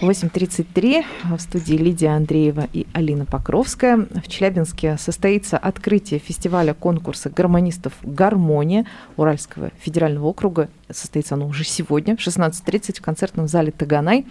8.33 0.00 1.04
в 1.36 1.40
студии 1.40 1.74
Лидия 1.74 2.10
Андреева 2.10 2.68
и 2.72 2.86
Алина 2.92 3.26
Покровская. 3.26 3.96
В 3.96 4.28
Челябинске 4.28 4.96
состоится 4.96 5.58
открытие 5.58 6.20
фестиваля 6.20 6.72
конкурса 6.72 7.30
гармонистов 7.30 7.94
«Гармония» 8.02 8.86
Уральского 9.16 9.72
федерального 9.80 10.26
округа. 10.26 10.68
Состоится 10.88 11.34
оно 11.34 11.48
уже 11.48 11.64
сегодня 11.64 12.16
в 12.16 12.20
16.30 12.20 12.98
в 12.98 13.02
концертном 13.02 13.48
зале 13.48 13.72
«Таганай». 13.72 14.24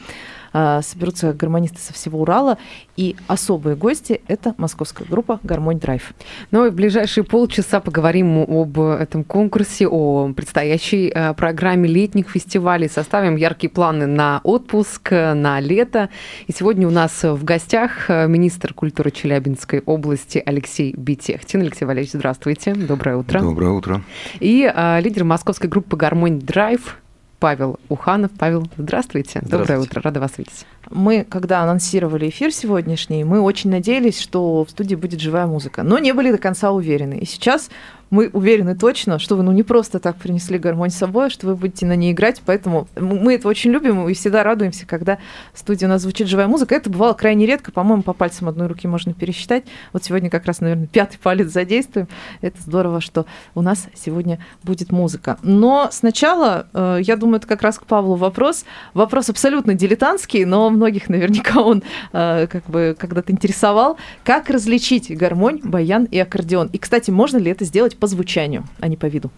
А, 0.60 0.82
Соберутся 0.82 1.34
гармонисты 1.34 1.80
со 1.80 1.94
всего 1.94 2.22
Урала. 2.22 2.58
И 2.96 3.16
особые 3.28 3.76
гости– 3.76 4.22
это 4.28 4.56
московская 4.58 5.06
группа 5.06 5.40
«Гармонь 5.44 5.80
Драйв». 5.80 6.14
Ну 6.50 6.66
и 6.66 6.72
в 6.72 6.74
ближайшие 6.74 7.24
полчаса 7.24 7.80
поговорим 7.80 8.40
об 8.40 8.80
этом 8.80 9.24
конкурсе, 9.24 9.88
о 9.88 10.34
предстоящей 10.36 11.12
э, 11.14 11.36
программе 11.36 11.88
летних 11.88 12.32
фестивалей, 12.32 12.90
составим 12.90 13.36
яркие 13.36 13.70
планы 13.70 14.08
на 14.08 14.42
отпуск, 14.44 15.12
э, 15.12 15.36
на 15.36 15.60
лето. 15.60 16.10
И 16.48 16.52
сегодня 16.52 16.88
у 16.88 16.92
нас 16.92 17.22
в 17.22 17.44
гостях 17.44 18.10
э, 18.10 18.28
министр 18.28 18.74
культуры 18.74 19.12
Челябинской 19.12 19.84
области 19.86 20.42
Алексей 20.44 20.92
Битехтин. 20.98 21.62
Алексей 21.62 21.86
Валерьевич, 21.86 22.14
здравствуйте, 22.14 22.74
доброе 22.74 23.18
утро. 23.18 23.42
Доброе 23.42 23.74
утро. 23.74 24.02
И 24.40 24.68
э, 24.76 25.02
лидер 25.02 25.24
московской 25.24 25.70
группы 25.70 25.96
«Гармонь 25.96 26.40
Драйв» 26.40 26.98
Павел 27.40 27.80
Уханов. 27.90 28.32
Павел, 28.38 28.68
здравствуйте. 28.78 29.40
Доброе 29.42 29.66
Здравствуйте. 29.66 29.92
утро, 29.92 30.02
рада 30.02 30.20
вас 30.20 30.38
видеть. 30.38 30.66
Мы, 30.90 31.24
когда 31.24 31.62
анонсировали 31.62 32.30
эфир 32.30 32.52
сегодняшний, 32.52 33.24
мы 33.24 33.42
очень 33.42 33.70
надеялись, 33.70 34.20
что 34.20 34.64
в 34.64 34.70
студии 34.70 34.96
будет 34.96 35.20
живая 35.20 35.46
музыка, 35.46 35.84
но 35.84 36.00
не 36.00 36.14
были 36.14 36.32
до 36.32 36.38
конца 36.38 36.72
уверены. 36.72 37.16
И 37.20 37.26
сейчас 37.26 37.70
мы 38.10 38.30
уверены 38.34 38.76
точно, 38.76 39.20
что 39.20 39.36
вы 39.36 39.44
ну, 39.44 39.52
не 39.52 39.64
просто 39.64 40.00
так 40.00 40.18
принесли 40.18 40.58
гармонь 40.58 40.90
с 40.90 40.96
собой, 40.96 41.30
что 41.30 41.48
вы 41.48 41.56
будете 41.56 41.86
на 41.86 41.96
ней 41.96 42.12
играть, 42.12 42.42
поэтому 42.46 42.88
мы 42.96 43.36
это 43.36 43.48
очень 43.48 43.72
любим 43.72 44.08
и 44.08 44.14
всегда 44.14 44.44
радуемся, 44.44 44.86
когда 44.86 45.18
в 45.54 45.60
студии 45.60 45.86
у 45.86 45.90
нас 45.90 46.02
звучит 46.02 46.28
живая 46.28 46.48
музыка. 46.48 46.76
Это 46.76 46.90
бывало 46.90 47.14
крайне 47.14 47.46
редко, 47.46 47.72
по-моему, 47.72 48.04
по 48.04 48.14
пальцам 48.14 48.48
одной 48.50 48.68
руки 48.68 48.88
можно 48.88 49.14
пересчитать. 49.14 49.66
Вот 49.94 50.04
сегодня 50.04 50.30
как 50.30 50.46
раз, 50.46 50.62
наверное, 50.62 50.88
пятый 50.88 51.18
палец 51.18 51.52
задействуем. 51.52 52.08
Это 52.42 52.62
здорово, 52.62 53.02
что 53.02 53.26
у 53.56 53.62
нас 53.62 53.88
сегодня 53.94 54.40
будет 54.64 54.92
музыка. 54.92 55.38
Но 55.42 55.90
сначала, 55.92 56.68
э, 56.74 57.00
я 57.02 57.18
думаю, 57.18 57.38
это 57.38 57.48
как 57.48 57.62
раз 57.62 57.80
к 57.80 57.86
Павлу 57.86 58.16
вопрос. 58.16 58.66
Вопрос 58.94 59.30
абсолютно 59.30 59.74
дилетантский, 59.74 60.46
но 60.46 60.70
многих 60.70 61.10
наверняка 61.10 61.62
он 61.62 61.84
э, 62.14 62.48
как 62.48 62.66
бы 62.66 62.96
когда-то 62.98 63.32
интересовал. 63.32 63.98
Как 64.24 64.50
различить 64.50 65.16
гармонь, 65.16 65.60
баян 65.64 66.06
и 66.06 66.20
аккордеон? 66.20 66.70
И, 66.72 66.78
кстати, 66.78 67.12
можно 67.12 67.38
ли 67.38 67.52
это 67.52 67.66
сделать 67.66 67.97
по 68.00 68.08
звучанию, 68.08 68.66
а 68.80 68.88
не 68.88 68.98
по 68.98 69.06
виду? 69.06 69.32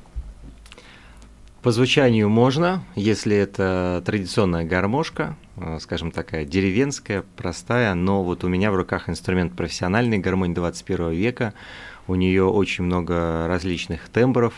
По 1.62 1.72
звучанию 1.72 2.30
можно, 2.30 2.86
если 2.96 3.36
это 3.36 4.02
традиционная 4.06 4.64
гармошка, 4.64 5.36
э, 5.58 5.80
скажем 5.82 6.12
такая 6.12 6.46
деревенская, 6.46 7.26
простая, 7.36 7.94
но 7.96 8.24
вот 8.24 8.46
у 8.46 8.48
меня 8.48 8.72
в 8.72 8.76
руках 8.76 9.10
инструмент 9.10 9.54
профессиональный, 9.58 10.20
гармонь 10.20 10.54
21 10.54 11.12
века, 11.12 11.54
у 12.08 12.16
нее 12.16 12.46
очень 12.46 12.86
много 12.86 13.46
различных 13.48 14.08
тембров, 14.08 14.54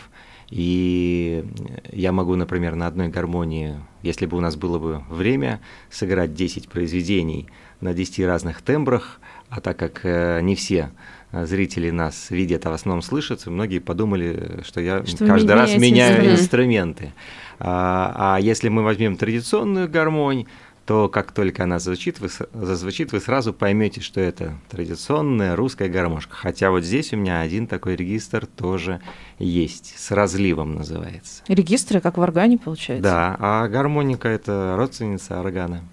и 0.48 1.44
я 1.90 2.12
могу, 2.12 2.36
например, 2.36 2.76
на 2.76 2.86
одной 2.86 3.08
гармонии, 3.08 3.80
если 4.02 4.26
бы 4.26 4.36
у 4.36 4.40
нас 4.40 4.54
было 4.54 4.78
бы 4.78 5.02
время, 5.10 5.60
сыграть 5.90 6.34
10 6.34 6.68
произведений 6.68 7.48
на 7.80 7.94
10 7.94 8.24
разных 8.26 8.62
тембрах, 8.62 9.18
а 9.48 9.60
так 9.60 9.76
как 9.76 10.02
э, 10.04 10.40
не 10.40 10.54
все 10.54 10.92
зрители 11.32 11.90
нас 11.90 12.30
видят, 12.30 12.66
а 12.66 12.70
в 12.70 12.74
основном 12.74 13.02
слышат, 13.02 13.46
многие 13.46 13.78
подумали, 13.78 14.60
что 14.64 14.80
я 14.80 15.04
Что 15.04 15.26
каждый 15.26 15.54
раз 15.54 15.74
меняю 15.76 16.16
инструмент. 16.32 16.40
инструменты. 16.40 17.12
А, 17.58 18.36
а 18.36 18.40
если 18.40 18.68
мы 18.68 18.82
возьмем 18.82 19.16
традиционную 19.16 19.88
гармонь, 19.88 20.46
то 20.86 21.08
как 21.08 21.32
только 21.32 21.62
она 21.62 21.78
звучит, 21.78 22.18
вы, 22.18 22.28
зазвучит, 22.52 23.12
вы 23.12 23.20
сразу 23.20 23.52
поймете, 23.52 24.00
что 24.00 24.20
это 24.20 24.58
традиционная 24.68 25.54
русская 25.54 25.88
гармошка. 25.88 26.34
Хотя 26.34 26.70
вот 26.70 26.84
здесь 26.84 27.12
у 27.12 27.16
меня 27.16 27.40
один 27.40 27.66
такой 27.66 27.94
регистр 27.94 28.46
тоже 28.46 29.00
есть, 29.38 29.94
с 29.96 30.10
разливом 30.10 30.74
называется. 30.74 31.44
Регистры, 31.46 32.00
как 32.00 32.18
в 32.18 32.20
органе, 32.20 32.58
получается? 32.58 33.02
Да, 33.02 33.36
а 33.38 33.68
гармоника 33.68 34.28
это 34.28 34.74
родственница 34.76 35.40
органа. 35.40 35.84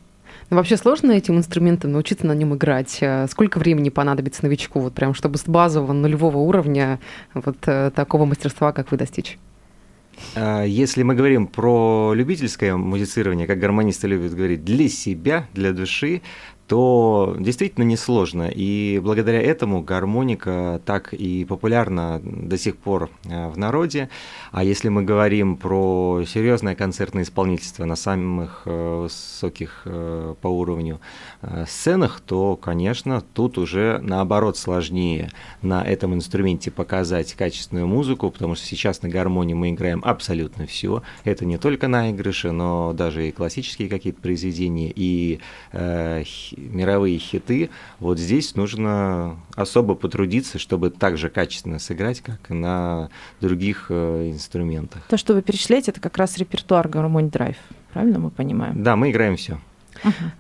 Ну, 0.50 0.58
вообще 0.58 0.78
сложно 0.78 1.12
этим 1.12 1.38
инструментом 1.38 1.92
научиться 1.92 2.26
на 2.26 2.34
нем 2.34 2.56
играть? 2.56 2.98
Э, 3.02 3.28
Сколько 3.30 3.60
времени 3.60 3.90
понадобится 3.90 4.44
новичку, 4.44 4.80
вот 4.80 4.94
прям, 4.94 5.14
чтобы 5.14 5.38
с 5.38 5.44
базового 5.44 5.94
нулевого 5.94 6.38
уровня 6.38 7.00
вот 7.36 7.58
э, 7.68 7.92
такого 7.94 8.26
мастерства, 8.26 8.72
как 8.72 8.90
вы, 8.92 8.98
достичь? 8.98 9.38
А, 10.36 10.64
Если 10.64 11.04
мы 11.04 11.14
говорим 11.14 11.46
про 11.46 12.14
любительское 12.16 12.76
музицирование, 12.76 13.46
как 13.46 13.60
гармонисты 13.60 14.08
любят 14.08 14.34
говорить, 14.34 14.66
для 14.66 14.90
себя, 14.90 15.46
для 15.54 15.72
души, 15.72 16.24
то 16.70 17.36
действительно 17.40 17.84
несложно. 17.84 18.48
И 18.48 19.00
благодаря 19.00 19.42
этому 19.42 19.82
гармоника 19.82 20.80
так 20.86 21.16
и 21.16 21.44
популярна 21.44 22.22
до 22.24 22.60
сих 22.60 22.78
пор 22.78 23.10
э, 23.26 23.50
в 23.50 23.58
народе. 23.58 24.10
А 24.52 24.64
если 24.64 24.90
мы 24.90 25.02
говорим 25.02 25.58
про 25.58 26.24
серьезное 26.28 26.76
концертное 26.76 27.24
исполнительство 27.24 27.86
на 27.86 27.96
самых 27.96 28.62
э, 28.66 29.02
высоких 29.02 29.82
э, 29.86 30.36
по 30.40 30.48
уровню 30.48 31.02
сценах, 31.68 32.22
то, 32.22 32.56
конечно, 32.56 33.22
тут 33.22 33.58
уже 33.58 34.00
наоборот 34.04 34.56
сложнее 34.56 35.32
на 35.64 35.84
этом 35.84 36.14
инструменте 36.14 36.70
показать 36.70 37.34
качественную 37.34 37.88
музыку, 37.88 38.30
потому 38.30 38.54
что 38.54 38.66
сейчас 38.66 39.02
на 39.02 39.10
гармонии 39.10 39.56
мы 39.56 39.72
играем 39.72 40.04
абсолютно 40.06 40.68
все. 40.68 41.02
Это 41.24 41.46
не 41.46 41.58
только 41.58 41.88
наигрыши, 41.88 42.52
но 42.52 42.94
даже 42.94 43.28
и 43.28 43.32
классические 43.32 43.90
какие-то 43.90 44.22
произведения, 44.22 44.94
и 44.96 45.40
э, 45.72 46.24
мировые 46.72 47.18
хиты. 47.18 47.70
Вот 48.00 48.20
здесь 48.20 48.56
нужно 48.56 49.38
особо 49.56 49.96
потрудиться, 49.96 50.60
чтобы 50.60 50.90
так 50.90 51.18
же 51.18 51.30
качественно 51.30 51.80
сыграть, 51.80 52.22
как 52.22 52.50
и 52.50 52.54
на 52.54 53.10
других 53.42 53.88
э, 53.90 54.32
инструментах. 54.32 55.04
То, 55.08 55.18
что 55.18 55.34
вы 55.34 55.42
перечисляете, 55.42 55.92
это 55.92 56.02
как 56.02 56.18
раз 56.18 56.38
репертуар 56.38 56.88
гармонь 56.88 57.30
драйв. 57.30 57.58
Правильно 57.94 58.20
мы 58.20 58.30
понимаем? 58.30 58.84
Да, 58.84 58.96
мы 58.96 59.12
играем 59.12 59.36
все. 59.36 59.60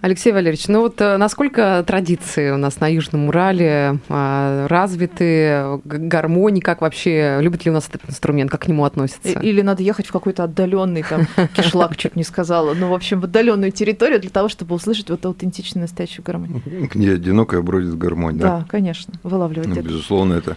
Алексей 0.01 0.31
Валерьевич, 0.31 0.67
ну 0.67 0.81
вот 0.81 0.99
э, 1.01 1.17
насколько 1.17 1.83
традиции 1.85 2.51
у 2.51 2.57
нас 2.57 2.79
на 2.79 2.87
Южном 2.87 3.27
Урале 3.27 3.99
э, 4.07 4.67
развиты, 4.67 5.79
гармонии, 5.85 6.61
как 6.61 6.81
вообще, 6.81 7.39
любит 7.41 7.65
ли 7.65 7.71
у 7.71 7.73
нас 7.73 7.87
этот 7.87 8.09
инструмент, 8.09 8.51
как 8.51 8.61
к 8.61 8.67
нему 8.67 8.85
относятся? 8.85 9.39
Или 9.39 9.61
надо 9.61 9.83
ехать 9.83 10.07
в 10.07 10.11
какой-то 10.11 10.43
отдаленный 10.43 11.03
там 11.03 11.27
кишлак, 11.53 11.95
чуть 11.97 12.15
не 12.15 12.23
сказала, 12.23 12.73
ну, 12.73 12.89
в 12.89 12.93
общем, 12.93 13.19
в 13.19 13.25
отдаленную 13.25 13.71
территорию 13.71 14.19
для 14.19 14.29
того, 14.29 14.49
чтобы 14.49 14.75
услышать 14.75 15.09
вот 15.09 15.25
аутентичную 15.25 15.83
настоящую 15.83 16.23
гармонию. 16.25 16.61
Где 16.93 17.13
одинокая 17.13 17.61
бродит 17.61 17.97
гармонь, 17.97 18.37
да? 18.37 18.59
Да, 18.59 18.65
конечно, 18.69 19.13
вылавливать 19.23 19.67
Ну, 19.67 19.73
это. 19.73 19.81
безусловно, 19.81 20.33
это 20.33 20.55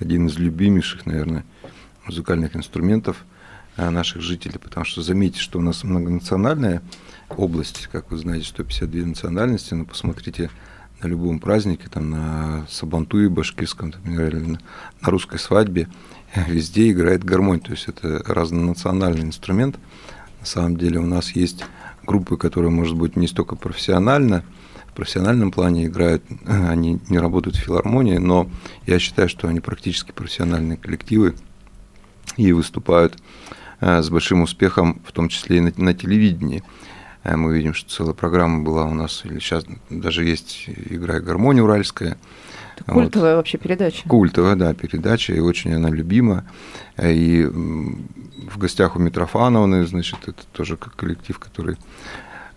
один 0.00 0.26
из 0.26 0.38
любимейших, 0.38 1.06
наверное, 1.06 1.44
музыкальных 2.06 2.56
инструментов 2.56 3.24
наших 3.76 4.22
жителей, 4.22 4.58
потому 4.58 4.84
что 4.84 5.02
заметьте, 5.02 5.40
что 5.40 5.58
у 5.58 5.62
нас 5.62 5.84
многонациональная 5.84 6.82
область, 7.28 7.88
как 7.90 8.10
вы 8.10 8.18
знаете, 8.18 8.46
152 8.46 9.06
национальности, 9.06 9.74
но 9.74 9.84
посмотрите 9.84 10.50
на 11.02 11.08
любом 11.08 11.38
празднике, 11.38 11.88
там 11.90 12.10
на 12.10 12.66
Сабантуе 12.68 13.28
башкирском, 13.28 13.88
например, 14.04 14.34
на, 14.36 14.58
русской 15.02 15.38
свадьбе, 15.38 15.88
везде 16.46 16.90
играет 16.90 17.24
гармонь, 17.24 17.60
то 17.60 17.72
есть 17.72 17.88
это 17.88 18.22
разнонациональный 18.26 19.22
инструмент. 19.22 19.78
На 20.40 20.46
самом 20.46 20.76
деле 20.76 20.98
у 20.98 21.06
нас 21.06 21.32
есть 21.32 21.64
группы, 22.04 22.36
которые, 22.36 22.70
может 22.70 22.96
быть, 22.96 23.16
не 23.16 23.26
столько 23.26 23.56
профессионально, 23.56 24.44
в 24.88 24.96
профессиональном 24.96 25.50
плане 25.50 25.86
играют, 25.86 26.22
они 26.46 27.00
не 27.08 27.18
работают 27.18 27.56
в 27.56 27.60
филармонии, 27.60 28.18
но 28.18 28.48
я 28.86 28.98
считаю, 28.98 29.28
что 29.28 29.48
они 29.48 29.60
практически 29.60 30.12
профессиональные 30.12 30.78
коллективы 30.78 31.34
и 32.36 32.52
выступают 32.52 33.16
э, 33.16 33.18
с 34.02 34.08
большим 34.10 34.42
успехом, 34.42 35.00
в 35.04 35.12
том 35.12 35.28
числе 35.28 35.58
и 35.58 35.60
на, 35.60 35.72
на 35.76 35.94
телевидении. 35.94 36.62
Э, 37.22 37.36
Мы 37.36 37.56
видим, 37.56 37.74
что 37.74 37.90
целая 37.90 38.14
программа 38.14 38.62
была 38.62 38.84
у 38.84 38.94
нас, 38.94 39.22
или 39.24 39.38
сейчас 39.38 39.64
даже 39.90 40.24
есть 40.24 40.64
«Игра 40.68 41.18
и 41.18 41.20
гармония» 41.20 41.62
уральская. 41.62 42.16
Это 42.76 42.92
культовая 42.92 43.36
вообще 43.36 43.56
передача. 43.58 44.08
Культовая, 44.08 44.56
да, 44.56 44.74
передача, 44.74 45.32
и 45.32 45.38
очень 45.38 45.74
она 45.74 45.90
любима. 45.90 46.44
Э, 46.96 47.12
И 47.12 47.44
в 47.44 48.58
гостях 48.58 48.96
у 48.96 48.98
Митрофановны, 48.98 49.86
значит, 49.86 50.18
это 50.26 50.42
тоже 50.52 50.76
как 50.76 50.96
коллектив, 50.96 51.38
который 51.38 51.76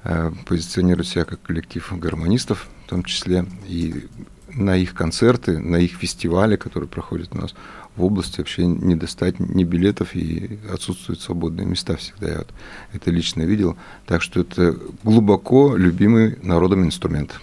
э, 0.04 0.32
позиционирует 0.46 1.08
себя 1.08 1.26
как 1.26 1.42
коллектив 1.42 1.94
гармонистов 1.98 2.68
в 2.86 2.90
том 2.90 3.04
числе. 3.04 3.46
И 3.68 4.06
на 4.54 4.76
их 4.76 4.94
концерты, 4.94 5.60
на 5.60 5.76
их 5.78 5.92
фестивали, 5.94 6.56
которые 6.56 6.90
проходят 6.90 7.30
у 7.34 7.38
нас, 7.38 7.54
в 7.98 8.04
области 8.04 8.38
вообще 8.38 8.66
не 8.66 8.96
достать 8.96 9.40
ни 9.40 9.64
билетов 9.64 10.16
и 10.16 10.60
отсутствуют 10.72 11.20
свободные 11.20 11.66
места 11.66 11.98
всегда. 11.98 12.30
Я 12.30 12.38
вот 12.38 12.54
это 12.94 13.12
лично 13.12 13.42
видел. 13.42 13.76
Так 14.06 14.22
что 14.22 14.40
это 14.40 14.78
глубоко 15.04 15.76
любимый 15.76 16.38
народом 16.44 16.86
инструмент. 16.86 17.40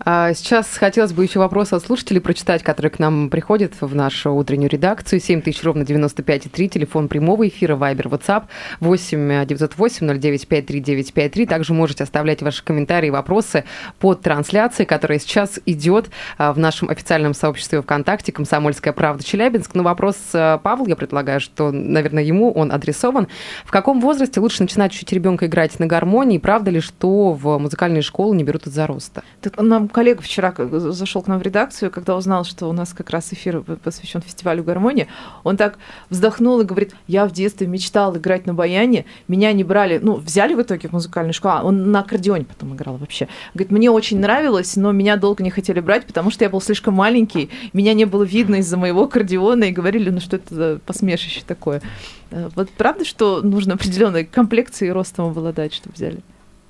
А 0.00 0.32
сейчас 0.34 0.76
хотелось 0.76 1.12
бы 1.12 1.24
еще 1.24 1.38
вопросы 1.38 1.74
от 1.74 1.84
слушателей 1.84 2.20
прочитать, 2.20 2.62
которые 2.62 2.90
к 2.90 2.98
нам 2.98 3.28
приходят 3.30 3.74
в 3.80 3.94
нашу 3.94 4.32
утреннюю 4.32 4.70
редакцию. 4.70 5.20
7 5.20 5.42
тысяч 5.42 5.62
ровно 5.62 5.82
95,3, 5.82 6.68
телефон 6.68 7.08
прямого 7.08 7.46
эфира, 7.48 7.76
вайбер, 7.76 8.08
ватсап 8.08 8.46
8 8.80 9.46
908 9.46 10.20
0953 10.20 10.80
953. 10.80 11.46
Также 11.46 11.74
можете 11.74 12.04
оставлять 12.04 12.42
ваши 12.42 12.64
комментарии 12.64 13.08
и 13.08 13.10
вопросы 13.10 13.64
под 13.98 14.22
трансляцией, 14.22 14.86
которая 14.86 15.18
сейчас 15.18 15.60
идет 15.66 16.10
а, 16.38 16.52
в 16.52 16.58
нашем 16.58 16.88
официальном 16.88 17.34
сообществе 17.34 17.82
ВКонтакте 17.82 18.32
«Комсомольская 18.32 18.92
правда 18.92 19.22
Челябинск». 19.22 19.74
Но 19.74 19.82
вопрос 19.82 20.16
а, 20.32 20.58
Павел, 20.58 20.86
я 20.86 20.96
предлагаю, 20.96 21.40
что, 21.40 21.70
наверное, 21.70 22.22
ему 22.22 22.52
он 22.52 22.72
адресован. 22.72 23.28
В 23.64 23.70
каком 23.70 24.00
возрасте 24.00 24.40
лучше 24.40 24.62
начинать 24.62 24.92
учить 24.92 25.12
ребенка 25.12 25.46
играть 25.46 25.78
на 25.78 25.86
гармонии? 25.86 26.38
Правда 26.38 26.70
ли, 26.70 26.80
что 26.80 27.32
в 27.32 27.58
музыкальные 27.58 28.02
школы 28.02 28.36
не 28.36 28.44
берут 28.44 28.66
из-за 28.66 28.86
роста? 28.86 29.22
Так 29.40 29.49
нам 29.56 29.88
коллега 29.88 30.22
вчера 30.22 30.54
зашел 30.56 31.22
к 31.22 31.26
нам 31.26 31.38
в 31.38 31.42
редакцию, 31.42 31.90
когда 31.90 32.16
узнал, 32.16 32.44
что 32.44 32.68
у 32.68 32.72
нас 32.72 32.92
как 32.92 33.10
раз 33.10 33.32
эфир 33.32 33.62
посвящен 33.62 34.20
фестивалю 34.20 34.62
гармонии, 34.64 35.08
он 35.44 35.56
так 35.56 35.78
вздохнул 36.08 36.60
и 36.60 36.64
говорит, 36.64 36.94
я 37.06 37.26
в 37.26 37.32
детстве 37.32 37.66
мечтал 37.66 38.16
играть 38.16 38.46
на 38.46 38.54
баяне, 38.54 39.04
меня 39.28 39.52
не 39.52 39.64
брали, 39.64 39.98
ну, 40.02 40.14
взяли 40.14 40.54
в 40.54 40.62
итоге 40.62 40.88
в 40.88 40.92
музыкальную 40.92 41.34
школу, 41.34 41.54
а 41.56 41.62
он 41.62 41.90
на 41.90 42.00
аккордеоне 42.00 42.44
потом 42.44 42.74
играл 42.74 42.96
вообще. 42.96 43.28
Говорит, 43.54 43.70
мне 43.70 43.90
очень 43.90 44.20
нравилось, 44.20 44.76
но 44.76 44.92
меня 44.92 45.16
долго 45.16 45.42
не 45.42 45.50
хотели 45.50 45.80
брать, 45.80 46.06
потому 46.06 46.30
что 46.30 46.44
я 46.44 46.50
был 46.50 46.60
слишком 46.60 46.94
маленький, 46.94 47.50
меня 47.72 47.94
не 47.94 48.04
было 48.04 48.22
видно 48.22 48.56
из-за 48.56 48.76
моего 48.76 49.04
аккордеона, 49.04 49.64
и 49.64 49.72
говорили, 49.72 50.10
ну, 50.10 50.20
что 50.20 50.36
это 50.36 50.54
за 50.54 50.80
посмешище 50.84 51.42
такое. 51.46 51.82
Э, 52.30 52.48
вот 52.54 52.70
правда, 52.70 53.04
что 53.04 53.40
нужно 53.42 53.74
определенной 53.74 54.24
комплекции 54.24 54.88
и 54.88 54.90
ростом 54.90 55.30
обладать, 55.30 55.74
чтобы 55.74 55.94
взяли? 55.94 56.20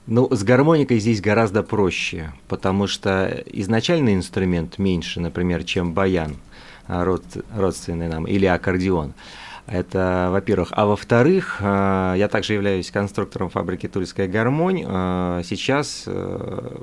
Ну, 0.07 0.29
с 0.31 0.43
гармоникой 0.43 0.99
здесь 0.99 1.21
гораздо 1.21 1.63
проще, 1.63 2.33
потому 2.49 2.87
что 2.87 3.43
изначальный 3.47 4.15
инструмент 4.15 4.79
меньше, 4.79 5.21
например, 5.21 5.63
чем 5.65 5.93
баян, 5.93 6.37
а, 6.89 7.05
род, 7.05 7.23
родственный 7.55 8.09
нам, 8.09 8.27
или 8.27 8.47
аккордеон. 8.47 9.15
Это, 9.67 10.31
во-первых. 10.33 10.71
А 10.73 10.87
во-вторых, 10.87 11.59
а, 11.61 12.15
я 12.15 12.29
также 12.29 12.55
являюсь 12.55 12.91
конструктором 12.91 13.51
фабрики 13.51 13.87
«Тульская 13.87 14.27
гармонь». 14.27 14.85
А, 14.85 15.43
сейчас 15.45 16.05
э, 16.07 16.77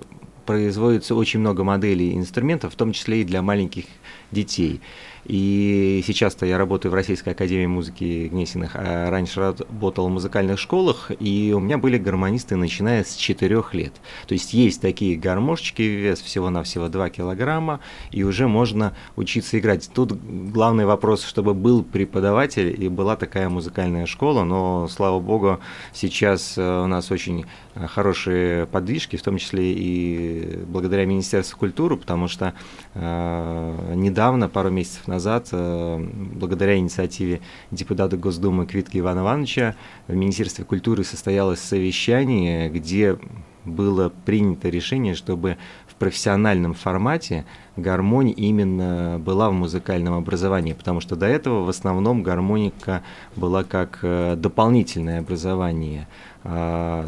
производится 0.45 1.13
очень 1.13 1.41
много 1.41 1.65
моделей 1.65 2.15
инструментов, 2.15 2.73
в 2.73 2.77
том 2.77 2.93
числе 2.93 3.21
и 3.21 3.25
для 3.25 3.41
маленьких 3.41 3.85
детей. 4.31 4.79
И 5.27 6.01
сейчас-то 6.07 6.45
я 6.45 6.57
работаю 6.57 6.89
в 6.89 6.95
Российской 6.95 7.31
Академии 7.31 7.65
Музыки 7.65 8.29
Гнесиных, 8.31 8.71
а 8.75 9.09
раньше 9.09 9.41
работал 9.41 10.07
в 10.07 10.12
музыкальных 10.12 10.57
школах, 10.57 11.12
и 11.19 11.53
у 11.53 11.59
меня 11.59 11.77
были 11.77 11.97
гармонисты, 11.97 12.56
начиная 12.56 13.03
с 13.03 13.13
4 13.13 13.62
лет. 13.74 13.94
То 14.25 14.33
есть 14.33 14.53
есть 14.53 14.81
такие 14.81 15.18
гармошечки, 15.18 15.81
вес 15.81 16.21
всего-навсего 16.21 16.88
2 16.88 17.09
килограмма, 17.09 17.81
и 18.09 18.24
уже 18.24 18.47
можно 18.47 18.94
учиться 19.18 19.59
играть. 19.59 19.89
Тут 19.94 20.13
главный 20.13 20.85
вопрос, 20.85 21.25
чтобы 21.25 21.53
был 21.53 21.83
преподаватель 21.83 22.81
и 22.81 22.88
была 22.88 23.18
такая 23.18 23.50
музыкальная 23.50 24.06
школа, 24.06 24.45
но, 24.45 24.88
слава 24.88 25.19
богу, 25.19 25.59
сейчас 25.91 26.57
э, 26.57 26.83
у 26.83 26.88
нас 26.88 27.12
очень 27.12 27.45
хорошие 27.75 28.65
подвижки, 28.65 29.18
в 29.18 29.23
том 29.23 29.38
числе 29.38 29.73
и 29.73 30.63
благодаря 30.68 31.06
Министерству 31.06 31.59
культуры, 31.59 31.97
потому 31.97 32.30
что 32.30 32.53
э, 32.94 33.94
недавно, 33.94 34.47
пару 34.47 34.69
месяцев 34.69 35.06
назад, 35.06 35.16
назад, 35.17 35.49
э, 35.51 36.07
благодаря 36.33 36.77
инициативе 36.77 37.41
депутата 37.71 38.17
Госдумы 38.17 38.65
Квитки 38.67 38.99
Ивана 38.99 39.21
Ивановича, 39.21 39.75
в 40.07 40.13
Министерстве 40.13 40.63
культуры 40.63 41.03
состоялось 41.03 41.59
совещание, 41.59 42.69
где 42.69 43.17
было 43.65 44.09
принято 44.25 44.69
решение, 44.69 45.15
чтобы 45.15 45.57
в 45.87 45.95
профессиональном 45.95 46.73
формате 46.73 47.45
гармонь 47.75 48.33
именно 48.37 49.19
была 49.19 49.49
в 49.49 49.53
музыкальном 49.53 50.13
образовании, 50.13 50.73
потому 50.73 51.01
что 51.01 51.15
до 51.15 51.25
этого 51.25 51.63
в 51.63 51.69
основном 51.69 52.23
гармоника 52.23 53.01
была 53.35 53.63
как 53.63 53.99
э, 54.03 54.35
дополнительное 54.37 55.19
образование. 55.19 56.07
А, 56.43 57.05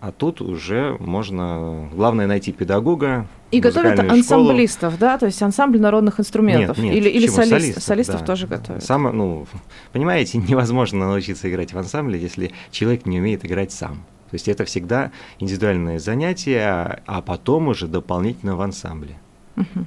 а 0.00 0.12
тут 0.12 0.40
уже 0.40 0.96
можно, 0.98 1.88
главное 1.92 2.26
найти 2.26 2.52
педагога. 2.52 3.26
И 3.50 3.60
готовят 3.60 3.98
ансамблистов, 3.98 4.98
да, 4.98 5.18
то 5.18 5.26
есть 5.26 5.42
ансамбль 5.42 5.80
народных 5.80 6.20
инструментов. 6.20 6.78
Нет, 6.78 6.86
нет, 6.86 6.96
или 6.96 7.08
или 7.08 7.26
солист, 7.26 7.50
солистов, 7.50 7.82
солистов 7.82 8.20
да. 8.20 8.26
тоже 8.26 8.46
готовят. 8.46 8.82
Сам, 8.82 9.02
ну, 9.16 9.46
понимаете, 9.92 10.38
невозможно 10.48 11.08
научиться 11.08 11.50
играть 11.50 11.72
в 11.72 11.78
ансамбле, 11.78 12.20
если 12.20 12.52
человек 12.70 13.06
не 13.06 13.18
умеет 13.18 13.44
играть 13.44 13.72
сам. 13.72 14.04
То 14.30 14.34
есть 14.34 14.46
это 14.46 14.64
всегда 14.64 15.10
индивидуальное 15.40 15.98
занятие, 15.98 17.00
а 17.06 17.22
потом 17.22 17.68
уже 17.68 17.88
дополнительно 17.88 18.54
в 18.54 18.60
ансамбле. 18.60 19.18
Угу. 19.56 19.86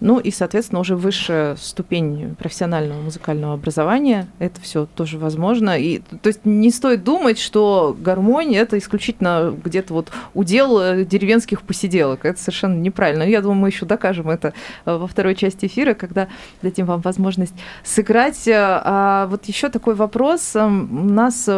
Ну 0.00 0.18
и, 0.18 0.30
соответственно, 0.30 0.80
уже 0.80 0.94
высшая 0.96 1.56
ступень 1.56 2.34
профессионального 2.38 3.00
музыкального 3.00 3.54
образования. 3.54 4.28
Это 4.38 4.60
все 4.60 4.86
тоже 4.86 5.18
возможно. 5.18 5.78
И, 5.78 5.98
то 5.98 6.28
есть 6.28 6.44
не 6.44 6.70
стоит 6.70 7.02
думать, 7.04 7.38
что 7.38 7.96
гармония 7.98 8.60
это 8.60 8.78
исключительно 8.78 9.54
где-то 9.64 9.94
вот 9.94 10.10
удел 10.34 10.78
э, 10.80 11.04
деревенских 11.04 11.62
посиделок. 11.62 12.24
Это 12.24 12.38
совершенно 12.38 12.78
неправильно. 12.78 13.22
Я 13.22 13.40
думаю, 13.40 13.58
мы 13.58 13.68
еще 13.68 13.86
докажем 13.86 14.28
это 14.28 14.52
э, 14.84 14.96
во 14.96 15.06
второй 15.06 15.34
части 15.34 15.66
эфира, 15.66 15.94
когда 15.94 16.28
дадим 16.62 16.86
вам 16.86 17.00
возможность 17.00 17.54
сыграть. 17.82 18.46
Э, 18.48 18.52
а 18.84 19.26
вот 19.28 19.46
еще 19.46 19.70
такой 19.70 19.94
вопрос. 19.94 20.54
Эм, 20.56 21.08
у 21.08 21.12
нас 21.12 21.48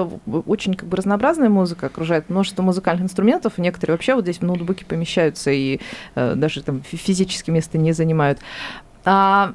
очень 0.47 0.75
как 0.75 0.89
бы 0.89 0.97
разнообразная 0.97 1.49
музыка 1.49 1.87
окружает, 1.87 2.31
множество 2.31 2.63
музыкальных 2.63 3.05
инструментов. 3.05 3.59
Некоторые 3.59 3.95
вообще 3.95 4.15
вот 4.15 4.23
здесь 4.23 4.39
в 4.39 4.43
ноутбуке 4.43 4.85
помещаются 4.85 5.51
и 5.51 5.81
даже 6.15 6.63
там 6.63 6.83
физически 6.83 7.51
места 7.51 7.79
не 7.79 7.93
занимают 7.93 8.28
занимают. 8.29 8.41
А 9.05 9.55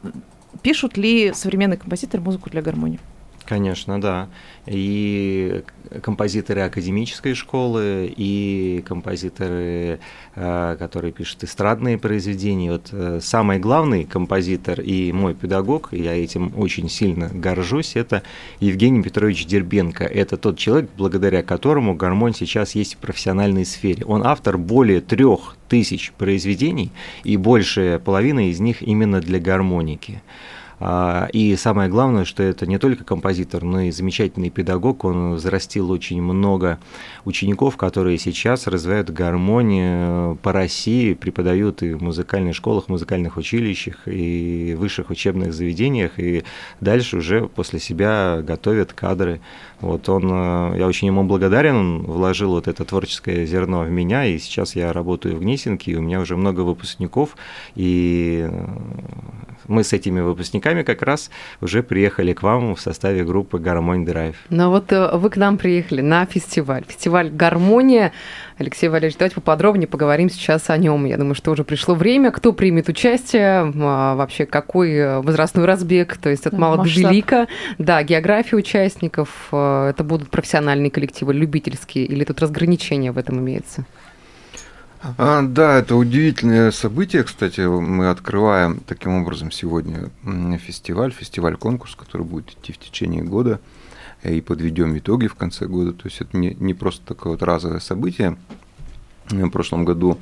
пишут 0.61 0.97
ли 0.97 1.33
современные 1.33 1.77
композиторы 1.77 2.23
музыку 2.23 2.49
для 2.49 2.61
гармонии? 2.61 2.99
Конечно, 3.45 3.99
да. 3.99 4.29
И 4.65 5.63
композиторы 6.01 6.61
академической 6.61 7.33
школы, 7.33 8.11
и 8.15 8.83
композиторы, 8.87 9.99
э, 10.35 10.75
которые 10.79 11.11
пишут 11.11 11.43
эстрадные 11.43 11.97
произведения. 11.97 12.71
Вот 12.71 12.89
э, 12.91 13.19
самый 13.21 13.59
главный 13.59 14.05
композитор 14.05 14.79
и 14.79 15.11
мой 15.11 15.33
педагог, 15.33 15.89
и 15.91 16.01
я 16.01 16.13
этим 16.13 16.53
очень 16.57 16.89
сильно 16.89 17.29
горжусь, 17.33 17.97
это 17.97 18.23
Евгений 18.61 19.03
Петрович 19.03 19.45
Дербенко. 19.45 20.05
Это 20.05 20.37
тот 20.37 20.57
человек, 20.57 20.89
благодаря 20.97 21.43
которому 21.43 21.95
гармонь 21.95 22.33
сейчас 22.33 22.75
есть 22.75 22.95
в 22.95 22.97
профессиональной 22.97 23.65
сфере. 23.65 24.05
Он 24.05 24.23
автор 24.25 24.57
более 24.57 25.01
трех 25.01 25.57
тысяч 25.67 26.13
произведений, 26.13 26.91
и 27.25 27.35
большая 27.35 27.99
половина 27.99 28.49
из 28.49 28.61
них 28.61 28.81
именно 28.81 29.19
для 29.19 29.39
гармоники. 29.39 30.21
А, 30.85 31.29
и 31.31 31.55
самое 31.55 31.89
главное, 31.89 32.25
что 32.25 32.43
это 32.43 32.65
не 32.65 32.77
только 32.77 33.05
композитор, 33.05 33.63
но 33.63 33.79
и 33.79 33.91
замечательный 33.91 34.49
педагог. 34.49 35.05
Он 35.05 35.35
взрастил 35.35 35.89
очень 35.91 36.21
много 36.21 36.77
учеников, 37.23 37.77
которые 37.77 38.17
сейчас 38.17 38.67
развивают 38.67 39.09
гармонию 39.09 40.35
по 40.41 40.51
России, 40.51 41.13
преподают 41.13 41.83
и 41.83 41.93
в 41.93 42.03
музыкальных 42.03 42.53
школах, 42.53 42.89
музыкальных 42.89 43.37
училищах, 43.37 44.01
и 44.07 44.75
высших 44.77 45.09
учебных 45.09 45.53
заведениях, 45.53 46.19
и 46.19 46.43
дальше 46.81 47.15
уже 47.15 47.47
после 47.47 47.79
себя 47.79 48.41
готовят 48.45 48.91
кадры. 48.91 49.39
Вот 49.79 50.09
он, 50.09 50.29
э, 50.29 50.79
я 50.79 50.87
очень 50.87 51.07
ему 51.07 51.23
благодарен, 51.23 51.75
он 51.75 52.01
вложил 52.03 52.51
вот 52.51 52.67
это 52.67 52.83
творческое 52.83 53.45
зерно 53.45 53.83
в 53.83 53.89
меня, 53.89 54.25
и 54.25 54.37
сейчас 54.37 54.75
я 54.75 54.91
работаю 54.91 55.37
в 55.37 55.39
Гнесинке, 55.39 55.93
и 55.93 55.95
у 55.95 56.01
меня 56.01 56.19
уже 56.19 56.35
много 56.35 56.61
выпускников, 56.61 57.37
и 57.75 58.49
э, 58.49 58.65
мы 59.67 59.83
с 59.83 59.93
этими 59.93 60.21
выпускниками 60.21 60.83
как 60.83 61.01
раз 61.01 61.29
уже 61.61 61.83
приехали 61.83 62.33
к 62.33 62.43
вам 62.43 62.75
в 62.75 62.81
составе 62.81 63.23
группы 63.23 63.59
«Гармонь 63.59 64.05
Драйв». 64.05 64.35
Ну 64.49 64.69
вот 64.69 64.91
э, 64.91 65.15
вы 65.17 65.29
к 65.29 65.37
нам 65.37 65.57
приехали 65.57 66.01
на 66.01 66.25
фестиваль. 66.25 66.83
Фестиваль 66.87 67.29
«Гармония». 67.29 68.11
Алексей 68.57 68.87
Валерьевич, 68.87 69.17
давайте 69.17 69.35
поподробнее 69.35 69.87
поговорим 69.87 70.29
сейчас 70.29 70.69
о 70.69 70.77
нем. 70.77 71.05
Я 71.05 71.17
думаю, 71.17 71.35
что 71.35 71.51
уже 71.51 71.63
пришло 71.63 71.95
время. 71.95 72.31
Кто 72.31 72.53
примет 72.53 72.87
участие? 72.87 73.73
А, 73.75 74.15
вообще, 74.15 74.45
какой 74.45 75.21
возрастной 75.21 75.65
разбег? 75.65 76.17
То 76.17 76.29
есть 76.29 76.45
от 76.45 76.53
мала 76.53 76.77
до 76.77 76.89
велика. 76.89 77.47
Да, 77.77 78.03
география 78.03 78.55
участников. 78.55 79.29
Э, 79.51 79.89
это 79.89 80.03
будут 80.03 80.29
профессиональные 80.29 80.91
коллективы, 80.91 81.33
любительские? 81.33 82.05
Или 82.05 82.23
тут 82.23 82.41
разграничение 82.41 83.11
в 83.11 83.17
этом 83.17 83.39
имеется? 83.39 83.85
А, 85.17 85.41
да, 85.41 85.79
это 85.79 85.97
удивительное 85.97 86.71
событие, 86.71 87.23
кстати. 87.23 87.59
Мы 87.59 88.09
открываем 88.09 88.79
таким 88.87 89.15
образом 89.21 89.51
сегодня 89.51 90.09
фестиваль, 90.57 91.11
фестиваль-конкурс, 91.11 91.95
который 91.95 92.25
будет 92.25 92.51
идти 92.51 92.71
в 92.71 92.77
течение 92.77 93.21
года, 93.21 93.59
и 94.23 94.39
подведем 94.39 94.97
итоги 94.97 95.27
в 95.27 95.35
конце 95.35 95.65
года. 95.65 95.91
То 95.91 96.07
есть 96.07 96.21
это 96.21 96.37
не, 96.37 96.55
не 96.55 96.73
просто 96.73 97.05
такое 97.05 97.33
вот 97.33 97.43
разовое 97.43 97.79
событие. 97.79 98.37
В 99.29 99.49
прошлом 99.49 99.83
году 99.83 100.17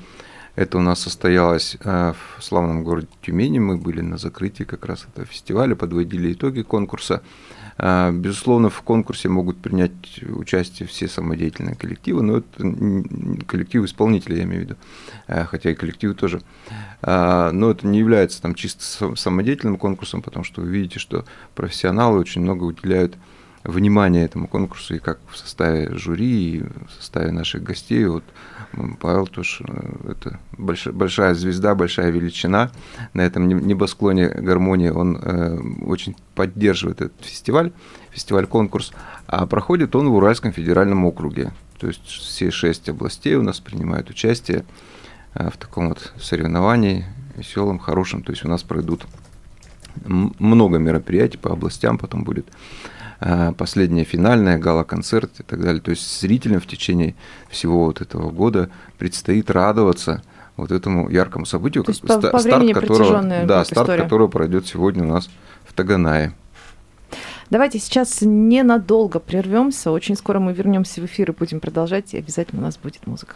Это 0.55 0.77
у 0.77 0.81
нас 0.81 1.00
состоялось 1.00 1.77
э, 1.84 2.13
в 2.38 2.43
славном 2.43 2.84
городе 2.84 3.08
Тюмени. 3.22 3.60
Мы 3.60 3.77
были 3.77 4.01
на 4.01 4.17
закрытии 4.17 4.63
как 4.63 4.86
раз 4.86 5.05
этого 5.05 5.25
фестиваля, 5.25 5.75
подводили 5.75 6.34
итоги 6.34 6.62
конкурса. 6.62 7.22
Э, 7.77 8.12
безусловно, 8.12 8.70
в 8.70 8.81
конкурсе 8.81 9.29
могут 9.29 9.62
принять 9.62 10.22
участие 10.24 10.89
все 10.89 11.08
самодеятельные 11.08 11.75
коллективы, 11.75 12.22
но 12.22 12.38
это 12.38 13.46
коллективы 13.48 13.86
исполнителей, 13.86 14.39
я 14.39 14.43
имею 14.43 14.62
в 14.62 14.65
виду, 14.65 14.75
э, 15.27 15.46
хотя 15.46 15.72
и 15.72 15.75
коллективы 15.75 16.15
тоже. 16.15 16.41
Но 17.03 17.72
это 17.72 17.88
не 17.88 17.98
является 17.98 18.41
там 18.41 18.53
чисто 18.53 19.15
самодеятельным 19.15 19.77
конкурсом, 19.77 20.22
потому 20.22 20.43
что 20.43 20.62
вы 20.62 20.67
видите, 20.67 21.00
что 21.00 21.25
профессионалы 21.55 22.20
очень 22.20 22.41
много 22.41 22.63
уделяют 22.63 23.15
внимание 23.63 24.25
этому 24.25 24.48
конкурсу 24.48 24.96
и 24.96 25.00
как 25.00 25.20
в 25.30 25.38
составе 25.38 25.96
жюри, 25.96 26.58
и 26.58 26.63
в 26.63 26.91
составе 26.98 27.32
наших 27.32 27.63
гостей. 27.63 28.06
Вот 28.06 28.24
Павел 29.00 29.27
тоже 29.27 29.65
э, 29.68 30.12
это 30.12 30.39
большая, 30.58 30.94
большая 30.94 31.34
звезда, 31.34 31.75
большая 31.75 32.10
величина 32.10 32.72
на 33.13 33.22
этом 33.22 33.48
небосклоне 33.48 34.30
гармонии. 34.30 34.89
Он 34.89 35.18
э, 35.22 35.60
очень 35.82 36.15
поддерживает 36.36 37.01
этот 37.01 37.25
фестиваль, 37.25 37.72
фестиваль-конкурс, 38.12 38.94
а 39.27 39.46
проходит 39.46 39.96
он 39.96 40.10
в 40.10 40.15
Уральском 40.15 40.53
федеральном 40.53 41.06
округе. 41.06 41.51
То 41.80 41.88
есть 41.88 42.06
все 42.06 42.51
шесть 42.51 42.89
областей 42.89 43.36
у 43.36 43.44
нас 43.44 43.60
принимают 43.60 44.10
участие 44.10 44.65
э, 45.34 45.50
в 45.50 45.58
таком 45.58 45.89
вот 45.89 46.13
соревновании 46.20 47.06
веселом, 47.36 47.80
хорошем. 47.80 48.24
То 48.24 48.32
есть 48.32 48.46
у 48.46 48.48
нас 48.48 48.63
пройдут 48.63 49.06
много 50.06 50.77
мероприятий 50.77 51.38
по 51.38 51.51
областям, 51.51 51.98
потом 51.98 52.24
будет 52.24 52.46
последняя 53.58 54.04
финальная 54.04 54.58
гала-концерт 54.58 55.32
и 55.40 55.44
так 55.44 55.62
далее. 55.62 55.82
То 55.82 55.92
есть 55.92 56.22
зрителям 56.22 56.60
в 56.60 56.68
течение 56.68 57.16
всего 57.50 57.86
вот 57.86 58.01
этого 58.01 58.32
года 58.32 58.70
предстоит 58.98 59.51
радоваться 59.51 60.24
вот 60.58 60.72
этому 60.72 61.10
яркому 61.10 61.46
событию, 61.46 61.84
То 61.84 61.92
есть 61.92 62.01
по, 62.01 62.20
по 62.20 62.40
старт, 62.40 62.74
которого, 62.74 63.22
да, 63.46 63.63
старт 63.63 63.90
история. 63.90 64.04
которого 64.04 64.28
пройдет 64.28 64.68
сегодня 64.68 65.04
у 65.04 65.08
нас 65.08 65.30
в 65.66 65.74
Таганае. 65.74 66.34
Давайте 67.50 67.80
сейчас 67.80 68.20
ненадолго 68.22 69.20
прервемся. 69.20 69.92
Очень 69.92 70.16
скоро 70.16 70.40
мы 70.40 70.54
вернемся 70.54 71.01
в 71.01 71.06
эфир 71.06 71.32
и 71.32 71.34
будем 71.34 71.60
продолжать. 71.60 72.13
И 72.13 72.18
обязательно 72.18 72.62
у 72.62 72.66
нас 72.66 72.78
будет 72.78 73.06
музыка. 73.06 73.36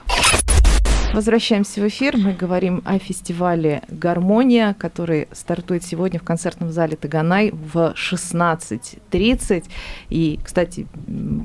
Возвращаемся 1.16 1.80
в 1.80 1.88
эфир. 1.88 2.18
Мы 2.18 2.34
говорим 2.34 2.82
о 2.84 3.00
фестивале 3.00 3.84
«Гармония», 3.88 4.76
который 4.78 5.30
стартует 5.32 5.82
сегодня 5.86 6.20
в 6.20 6.24
концертном 6.24 6.74
зале 6.74 6.98
Таганай 6.98 7.52
в 7.52 7.96
16.30. 7.96 9.64
И, 10.10 10.38
кстати, 10.44 10.86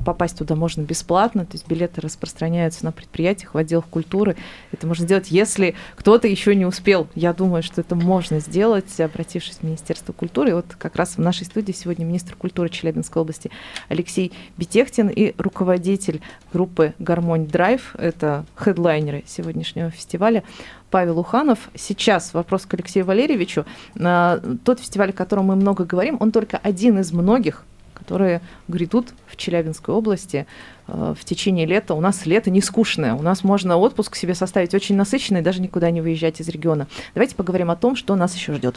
попасть 0.05 0.37
туда 0.37 0.55
можно 0.55 0.81
бесплатно, 0.81 1.45
то 1.45 1.53
есть 1.53 1.69
билеты 1.69 2.01
распространяются 2.01 2.83
на 2.83 2.91
предприятиях, 2.91 3.53
в 3.53 3.57
отделах 3.57 3.85
культуры. 3.85 4.35
Это 4.73 4.87
можно 4.87 5.05
сделать, 5.05 5.31
если 5.31 5.75
кто-то 5.95 6.27
еще 6.27 6.53
не 6.53 6.65
успел. 6.65 7.07
Я 7.15 7.31
думаю, 7.31 7.63
что 7.63 7.79
это 7.79 7.95
можно 7.95 8.41
сделать, 8.41 8.99
обратившись 8.99 9.59
в 9.59 9.63
Министерство 9.63 10.11
культуры. 10.11 10.49
И 10.49 10.53
вот 10.53 10.75
как 10.77 10.97
раз 10.97 11.15
в 11.15 11.19
нашей 11.19 11.45
студии 11.45 11.71
сегодня 11.71 12.03
министр 12.03 12.35
культуры 12.35 12.67
Челябинской 12.67 13.21
области 13.21 13.49
Алексей 13.87 14.33
Бетехтин 14.57 15.07
и 15.07 15.33
руководитель 15.37 16.19
группы 16.51 16.93
«Гармонь 16.99 17.47
Драйв». 17.47 17.95
Это 17.97 18.45
хедлайнеры 18.57 19.23
сегодня 19.25 19.60
сегодняшнего 19.61 19.91
фестиваля 19.91 20.43
Павел 20.89 21.19
Уханов. 21.19 21.69
Сейчас 21.75 22.33
вопрос 22.33 22.65
к 22.65 22.73
Алексею 22.73 23.05
Валерьевичу. 23.05 23.65
А, 23.99 24.41
тот 24.63 24.79
фестиваль, 24.79 25.11
о 25.11 25.13
котором 25.13 25.45
мы 25.45 25.55
много 25.55 25.85
говорим, 25.85 26.17
он 26.19 26.31
только 26.31 26.57
один 26.57 26.99
из 26.99 27.11
многих, 27.11 27.63
которые 27.93 28.41
грядут 28.67 29.13
в 29.27 29.37
Челябинской 29.37 29.93
области 29.93 30.47
а, 30.87 31.13
в 31.13 31.23
течение 31.23 31.65
лета. 31.65 31.93
У 31.93 32.01
нас 32.01 32.25
лето 32.25 32.49
не 32.49 32.61
скучное. 32.61 33.13
У 33.13 33.21
нас 33.21 33.43
можно 33.43 33.77
отпуск 33.77 34.15
себе 34.15 34.35
составить 34.35 34.73
очень 34.73 34.95
насыщенный, 34.95 35.41
даже 35.41 35.61
никуда 35.61 35.91
не 35.91 36.01
выезжать 36.01 36.41
из 36.41 36.49
региона. 36.49 36.87
Давайте 37.13 37.35
поговорим 37.35 37.69
о 37.71 37.75
том, 37.75 37.95
что 37.95 38.15
нас 38.15 38.35
еще 38.35 38.53
ждет. 38.53 38.75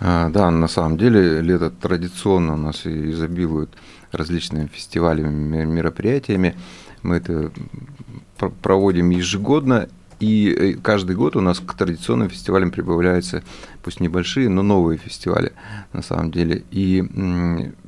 А, 0.00 0.30
да, 0.30 0.50
на 0.50 0.68
самом 0.68 0.96
деле 0.96 1.40
лето 1.42 1.70
традиционно 1.70 2.54
у 2.54 2.56
нас 2.56 2.86
изобилует 2.86 3.70
различными 4.12 4.68
фестивалями, 4.68 5.64
мероприятиями. 5.64 6.56
Мы 7.02 7.16
это 7.16 7.52
проводим 8.62 9.10
ежегодно, 9.10 9.88
и 10.20 10.48
э, 10.50 10.72
каждый 10.74 11.14
год 11.14 11.36
у 11.36 11.40
нас 11.40 11.60
к 11.60 11.74
традиционным 11.74 12.28
фестивалям 12.28 12.70
прибавляются, 12.70 13.42
пусть 13.82 14.00
небольшие, 14.00 14.48
но 14.48 14.62
новые 14.62 14.98
фестивали 14.98 15.52
на 15.92 16.02
самом 16.02 16.30
деле. 16.32 16.64
И 16.70 17.04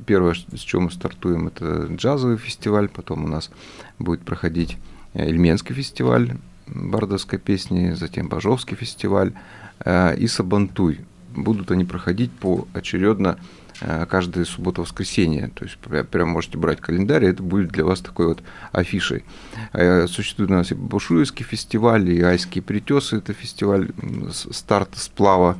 первое, 0.05 0.33
с 0.33 0.59
чего 0.59 0.83
мы 0.83 0.91
стартуем, 0.91 1.47
это 1.47 1.87
джазовый 1.93 2.37
фестиваль, 2.37 2.87
потом 2.87 3.25
у 3.25 3.27
нас 3.27 3.51
будет 3.99 4.21
проходить 4.21 4.77
э, 5.13 5.29
Ильменский 5.29 5.75
фестиваль 5.75 6.37
бардовской 6.67 7.37
песни, 7.37 7.91
затем 7.91 8.29
Бажовский 8.29 8.77
фестиваль 8.77 9.33
э, 9.83 10.15
и 10.15 10.27
Сабантуй. 10.27 11.01
Будут 11.35 11.71
они 11.71 11.85
проходить 11.85 12.31
поочередно 12.31 13.37
Э, 13.37 13.41
каждую 14.09 14.45
субботу-воскресенье. 14.45 15.51
То 15.53 15.65
есть 15.65 15.77
прям 16.09 16.29
можете 16.29 16.57
брать 16.57 16.81
календарь, 16.81 17.25
и 17.25 17.27
это 17.29 17.43
будет 17.43 17.69
для 17.69 17.83
вас 17.83 18.01
такой 18.01 18.27
вот 18.27 18.43
афишей. 18.71 19.23
Э, 19.73 20.07
существует 20.07 20.51
у 20.51 20.53
нас 20.53 20.71
и 20.71 20.75
Бушуевский 20.75 21.45
фестиваль, 21.45 22.09
и 22.09 22.21
Айские 22.21 22.61
притесы, 22.61 23.17
это 23.17 23.33
фестиваль 23.33 23.89
старт 24.31 24.89
сплава 24.95 25.57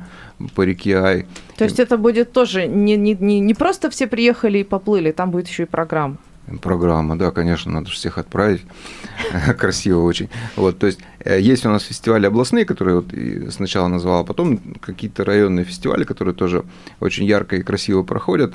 по 0.54 0.62
реке 0.62 0.96
Ай. 0.98 1.26
То 1.56 1.64
есть 1.64 1.80
это 1.80 1.96
будет 1.96 2.32
тоже 2.32 2.66
не, 2.66 2.96
не, 2.96 3.14
не, 3.14 3.40
не 3.40 3.54
просто 3.54 3.90
все 3.90 4.06
приехали 4.06 4.58
и 4.58 4.64
поплыли, 4.64 5.12
там 5.12 5.30
будет 5.30 5.48
еще 5.48 5.64
и 5.64 5.66
программа. 5.66 6.18
Программа, 6.60 7.16
да, 7.16 7.30
конечно, 7.30 7.70
надо 7.70 7.88
же 7.88 7.94
всех 7.94 8.18
отправить. 8.18 8.62
Красиво 9.58 10.00
очень. 10.02 10.28
Вот, 10.56 10.78
то 10.78 10.86
есть 10.86 10.98
э, 11.20 11.40
есть 11.40 11.64
у 11.64 11.70
нас 11.70 11.84
фестивали 11.84 12.26
областные, 12.26 12.64
которые 12.64 12.96
вот 12.96 13.06
сначала 13.52 13.88
назвал, 13.88 14.20
а 14.20 14.24
потом 14.24 14.58
какие-то 14.80 15.24
районные 15.24 15.64
фестивали, 15.64 16.04
которые 16.04 16.34
тоже 16.34 16.64
очень 17.00 17.24
ярко 17.24 17.56
и 17.56 17.62
красиво 17.62 18.02
проходят. 18.02 18.54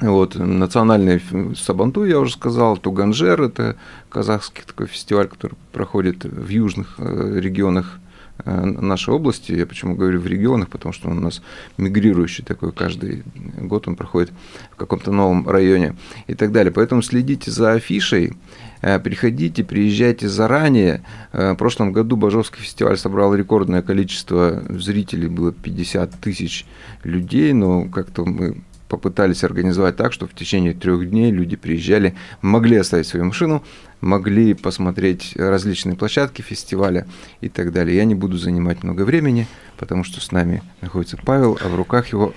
Вот, 0.00 0.36
национальный 0.36 1.20
Сабанту, 1.56 2.04
я 2.04 2.20
уже 2.20 2.34
сказал, 2.34 2.76
Туганжер, 2.76 3.42
это 3.42 3.76
казахский 4.08 4.62
такой 4.64 4.86
фестиваль, 4.86 5.26
который 5.26 5.56
проходит 5.72 6.24
в 6.24 6.48
южных 6.48 6.94
э, 6.98 7.40
регионах 7.40 7.98
нашей 8.44 9.14
области. 9.14 9.52
Я 9.52 9.66
почему 9.66 9.94
говорю 9.94 10.20
в 10.20 10.26
регионах, 10.26 10.68
потому 10.68 10.92
что 10.92 11.08
он 11.08 11.18
у 11.18 11.20
нас 11.20 11.42
мигрирующий 11.76 12.44
такой, 12.44 12.72
каждый 12.72 13.22
год 13.60 13.88
он 13.88 13.96
проходит 13.96 14.32
в 14.72 14.76
каком-то 14.76 15.12
новом 15.12 15.48
районе 15.48 15.96
и 16.26 16.34
так 16.34 16.52
далее. 16.52 16.72
Поэтому 16.72 17.02
следите 17.02 17.50
за 17.50 17.72
афишей, 17.72 18.34
э, 18.80 18.98
приходите, 19.00 19.64
приезжайте 19.64 20.28
заранее. 20.28 21.02
Э, 21.32 21.52
в 21.52 21.56
прошлом 21.56 21.92
году 21.92 22.16
Бажовский 22.16 22.62
фестиваль 22.62 22.96
собрал 22.96 23.34
рекордное 23.34 23.82
количество 23.82 24.62
зрителей, 24.68 25.28
было 25.28 25.52
50 25.52 26.20
тысяч 26.20 26.64
людей, 27.04 27.52
но 27.52 27.84
как-то 27.88 28.24
мы 28.24 28.62
попытались 28.88 29.44
организовать 29.44 29.96
так, 29.96 30.12
что 30.12 30.26
в 30.26 30.34
течение 30.34 30.74
трех 30.74 31.08
дней 31.08 31.30
люди 31.30 31.56
приезжали, 31.56 32.14
могли 32.42 32.76
оставить 32.76 33.06
свою 33.06 33.26
машину, 33.26 33.62
могли 34.00 34.54
посмотреть 34.54 35.34
различные 35.36 35.96
площадки 35.96 36.42
фестиваля 36.42 37.06
и 37.40 37.48
так 37.48 37.72
далее. 37.72 37.96
Я 37.96 38.04
не 38.04 38.14
буду 38.14 38.36
занимать 38.36 38.82
много 38.82 39.02
времени, 39.02 39.46
потому 39.76 40.04
что 40.04 40.20
с 40.20 40.32
нами 40.32 40.62
находится 40.80 41.16
Павел, 41.16 41.58
а 41.62 41.68
в 41.68 41.74
руках 41.74 42.08
его 42.08 42.34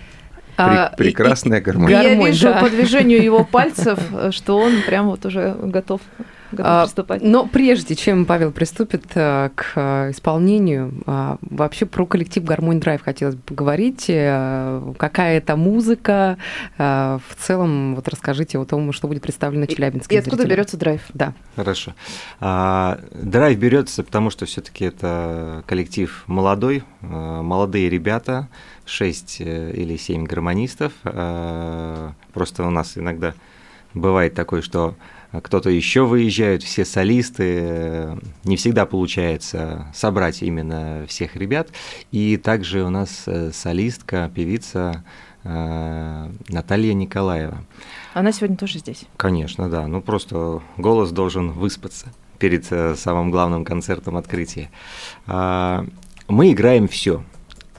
а, 0.58 0.94
прекрасная 0.98 1.60
и, 1.60 1.62
гармония. 1.62 2.02
Я 2.02 2.16
вижу 2.16 2.50
да. 2.50 2.60
по 2.60 2.70
движению 2.70 3.24
его 3.24 3.44
пальцев, 3.44 4.00
что 4.32 4.58
он 4.58 4.82
прям 4.86 5.08
вот 5.08 5.26
уже 5.26 5.56
готов 5.62 6.02
а, 6.58 6.84
приступать. 6.84 7.22
Но 7.22 7.46
прежде 7.48 7.96
чем 7.96 8.26
Павел 8.26 8.52
приступит 8.52 9.06
э, 9.16 9.50
к 9.56 9.74
э, 9.76 10.12
исполнению, 10.12 10.94
а, 11.06 11.38
вообще 11.42 11.86
про 11.86 12.06
коллектив 12.06 12.44
Гармонь 12.44 12.80
Драйв 12.80 13.02
хотелось 13.02 13.36
бы 13.36 13.42
поговорить. 13.42 14.06
Э, 14.10 14.82
какая 14.98 15.38
это 15.38 15.56
музыка? 15.56 16.38
В 16.78 17.22
целом, 17.38 17.96
вот 17.96 18.08
расскажите 18.08 18.58
о 18.58 18.66
том, 18.66 18.92
что 18.94 19.08
будет 19.08 19.22
представлено 19.22 19.66
Челябинским 19.66 20.16
И, 20.16 20.20
и 20.20 20.22
откуда 20.22 20.46
берется 20.46 20.78
драйв? 20.78 21.02
Да. 21.14 21.34
Хорошо. 21.56 21.94
А, 22.40 23.00
драйв 23.12 23.58
берется, 23.58 24.04
потому 24.04 24.30
что 24.30 24.46
все-таки 24.46 24.86
это 24.86 25.64
коллектив 25.68 26.24
молодой, 26.28 26.84
молодые 27.02 27.90
ребята, 27.90 28.48
6 28.86 29.42
или 29.42 29.98
7 29.98 30.26
гармонистов. 30.26 30.94
Просто 32.34 32.64
у 32.64 32.70
нас 32.70 32.98
иногда 32.98 33.34
бывает 33.94 34.34
такое, 34.34 34.62
что 34.62 34.96
кто-то 35.40 35.70
еще 35.70 36.06
выезжает, 36.06 36.64
все 36.64 36.84
солисты. 36.84 38.18
Не 38.44 38.58
всегда 38.58 38.86
получается 38.86 39.88
собрать 39.94 40.42
именно 40.42 41.06
всех 41.08 41.36
ребят. 41.36 41.70
И 42.12 42.38
также 42.38 42.84
у 42.84 42.90
нас 42.90 43.24
э, 43.28 43.52
солистка, 43.54 44.30
певица 44.34 45.06
э, 45.44 46.30
Наталья 46.50 46.94
Николаева. 46.94 47.64
Она 48.14 48.32
сегодня 48.34 48.58
тоже 48.58 48.80
здесь? 48.80 49.06
Конечно, 49.16 49.70
да. 49.70 49.88
Ну 49.88 50.02
просто 50.02 50.62
голос 50.78 51.12
должен 51.12 51.52
выспаться 51.52 52.08
перед 52.38 52.70
э, 52.72 52.96
самым 52.96 53.32
главным 53.32 53.64
концертом 53.64 54.18
открытия. 54.18 54.70
А, 55.28 55.86
мы 56.28 56.52
играем 56.52 56.88
все 56.88 57.24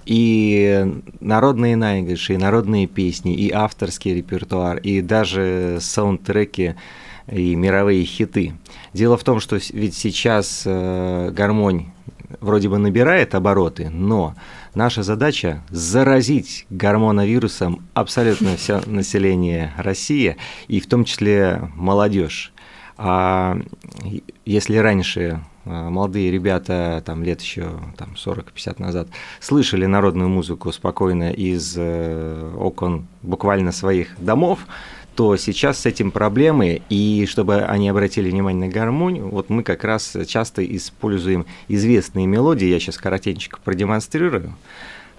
и 0.06 1.00
народные 1.21 1.76
наигрыши, 1.76 2.35
и 2.35 2.37
народные 2.37 2.87
песни, 2.87 3.35
и 3.35 3.50
авторский 3.50 4.14
репертуар, 4.14 4.78
и 4.78 5.00
даже 5.00 5.78
саундтреки 5.80 6.75
и 7.30 7.54
мировые 7.54 8.04
хиты. 8.04 8.54
Дело 8.92 9.16
в 9.16 9.24
том, 9.24 9.40
что 9.40 9.58
ведь 9.72 9.94
сейчас 9.94 10.62
э, 10.64 11.30
гармонь 11.32 11.92
вроде 12.40 12.68
бы 12.68 12.78
набирает 12.78 13.34
обороты, 13.34 13.90
но 13.90 14.34
наша 14.74 15.02
задача 15.02 15.62
заразить 15.70 16.66
гормоновирусом 16.70 17.82
абсолютно 17.94 18.56
все 18.56 18.80
население 18.86 19.72
России, 19.76 20.36
и 20.68 20.80
в 20.80 20.86
том 20.86 21.04
числе 21.04 21.70
молодежь. 21.74 22.52
А 22.96 23.58
если 24.44 24.76
раньше 24.76 25.40
а, 25.64 25.90
молодые 25.90 26.30
ребята, 26.30 27.02
там 27.04 27.22
лет 27.22 27.40
еще 27.40 27.70
там, 27.96 28.14
40-50 28.14 28.82
назад, 28.82 29.08
слышали 29.40 29.86
народную 29.86 30.28
музыку 30.28 30.72
спокойно 30.72 31.32
из 31.32 31.74
э, 31.76 32.54
окон 32.56 33.06
буквально 33.22 33.72
своих 33.72 34.08
домов, 34.18 34.60
то 35.14 35.37
сейчас 35.37 35.81
с 35.81 35.87
этим 35.87 36.11
проблемы, 36.11 36.83
и 36.88 37.26
чтобы 37.28 37.62
они 37.62 37.88
обратили 37.88 38.31
внимание 38.31 38.69
на 38.69 38.73
гармонь, 38.73 39.21
вот 39.21 39.50
мы 39.50 39.62
как 39.62 39.85
раз 39.85 40.16
часто 40.26 40.64
используем 40.64 41.47
известные 41.69 42.26
мелодии, 42.26 42.66
я 42.66 42.81
сейчас 42.81 42.99
коротенько 42.99 43.59
продемонстрирую. 43.62 44.54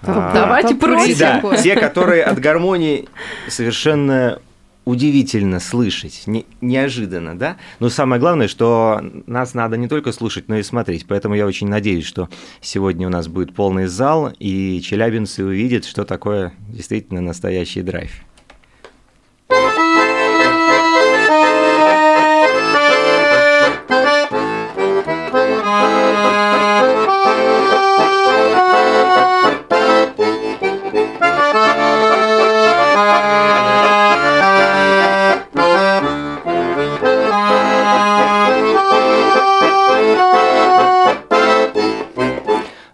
Давайте 0.02 0.74
А, 0.74 0.78
просим. 0.78 1.18
да, 1.18 1.58
те, 1.58 1.76
которые 1.76 2.24
от 2.24 2.40
гармонии 2.40 3.08
совершенно 3.48 4.40
удивительно 4.86 5.62
слышать, 5.62 6.24
не, 6.26 6.46
неожиданно, 6.60 7.38
да? 7.38 7.56
Но 7.80 7.88
самое 7.88 8.20
главное, 8.20 8.50
что 8.50 9.02
нас 9.28 9.54
надо 9.54 9.78
не 9.78 9.88
только 9.88 10.12
слушать, 10.12 10.50
но 10.50 10.58
и 10.58 10.64
смотреть. 10.64 11.06
Поэтому 11.08 11.36
я 11.36 11.46
очень 11.46 11.70
надеюсь, 11.70 12.06
что 12.06 12.28
сегодня 12.60 13.08
у 13.08 13.10
нас 13.10 13.30
будет 13.30 13.56
полный 13.56 13.86
зал, 13.86 14.34
и 14.40 14.82
челябинцы 14.84 15.46
увидят, 15.46 15.86
что 15.86 16.04
такое 16.04 16.52
действительно 16.68 17.22
настоящий 17.22 17.82
драйв. 17.82 18.12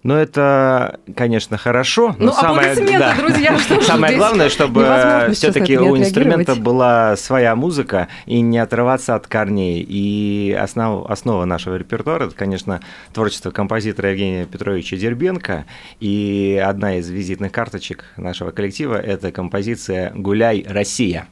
Но 0.09 0.17
это, 0.17 0.99
конечно, 1.15 1.59
хорошо, 1.59 2.15
но 2.17 2.25
Ну, 2.25 2.31
самое, 2.31 2.71
аплодисменты, 2.71 3.15
друзья, 3.15 3.59
что 3.59 3.79
самое 3.83 4.17
главное, 4.17 4.49
чтобы 4.49 4.83
все-таки 5.33 5.77
у 5.77 5.95
инструмента 5.95 6.55
была 6.55 7.15
своя 7.15 7.55
музыка 7.55 8.07
и 8.25 8.41
не 8.41 8.57
отрываться 8.57 9.13
от 9.13 9.27
корней. 9.27 9.85
И 9.87 10.57
основ, 10.59 11.07
основа 11.07 11.45
нашего 11.45 11.75
репертуара, 11.75 12.25
это, 12.25 12.33
конечно, 12.33 12.81
творчество 13.13 13.51
композитора 13.51 14.09
Евгения 14.09 14.47
Петровича 14.47 14.97
Дербенко. 14.97 15.65
И 15.99 16.59
одна 16.65 16.95
из 16.95 17.07
визитных 17.07 17.51
карточек 17.51 18.05
нашего 18.17 18.49
коллектива– 18.49 18.95
это 18.99 19.31
композиция 19.31 20.11
«Гуляй, 20.15 20.65
Россия». 20.67 21.27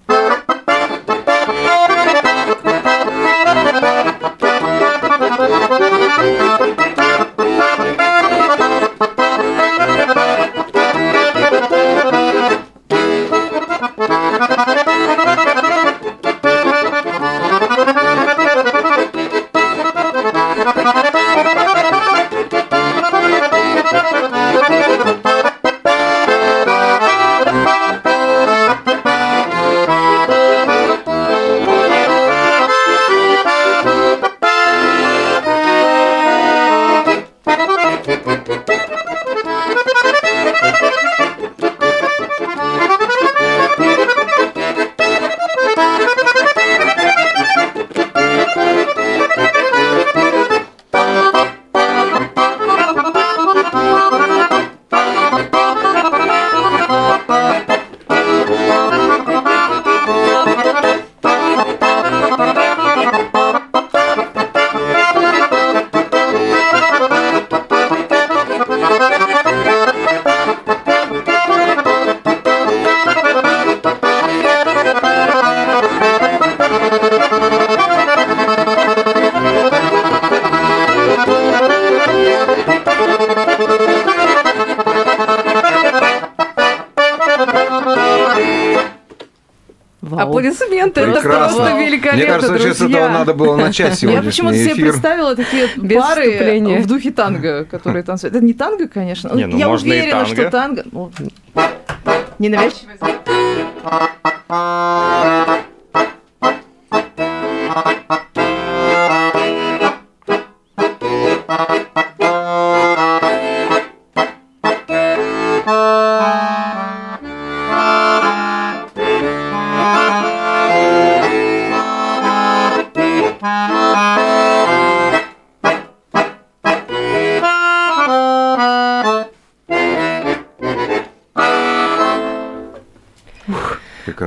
Аплодисменты, 90.29 91.01
это 91.01 91.11
Прекрасно. 91.21 91.57
просто 91.63 91.77
великолепно, 91.79 92.17
Мне 92.17 92.25
кажется, 92.25 92.51
вообще 92.53 92.73
с 92.73 92.77
друзья. 92.77 92.97
этого 92.99 93.11
надо 93.17 93.33
было 93.33 93.55
начать 93.55 93.89
Я 93.89 93.95
сегодняшний 93.95 94.29
почему-то 94.29 94.57
себе 94.57 94.75
представила 94.75 95.35
такие 95.35 95.67
пары 95.67 96.31
вступления. 96.31 96.79
в 96.81 96.87
духе 96.87 97.11
танго, 97.11 97.65
которые 97.65 98.03
танцуют. 98.03 98.35
Это 98.35 98.43
не 98.45 98.53
танго, 98.53 98.87
конечно. 98.87 99.29
Не, 99.33 99.45
ну, 99.47 99.57
Я 99.57 99.67
можно 99.67 99.87
и 99.87 99.91
уверена, 99.99 100.11
танго. 100.25 100.35
что 100.35 100.49
танго... 100.51 100.83
ну, 100.91 101.11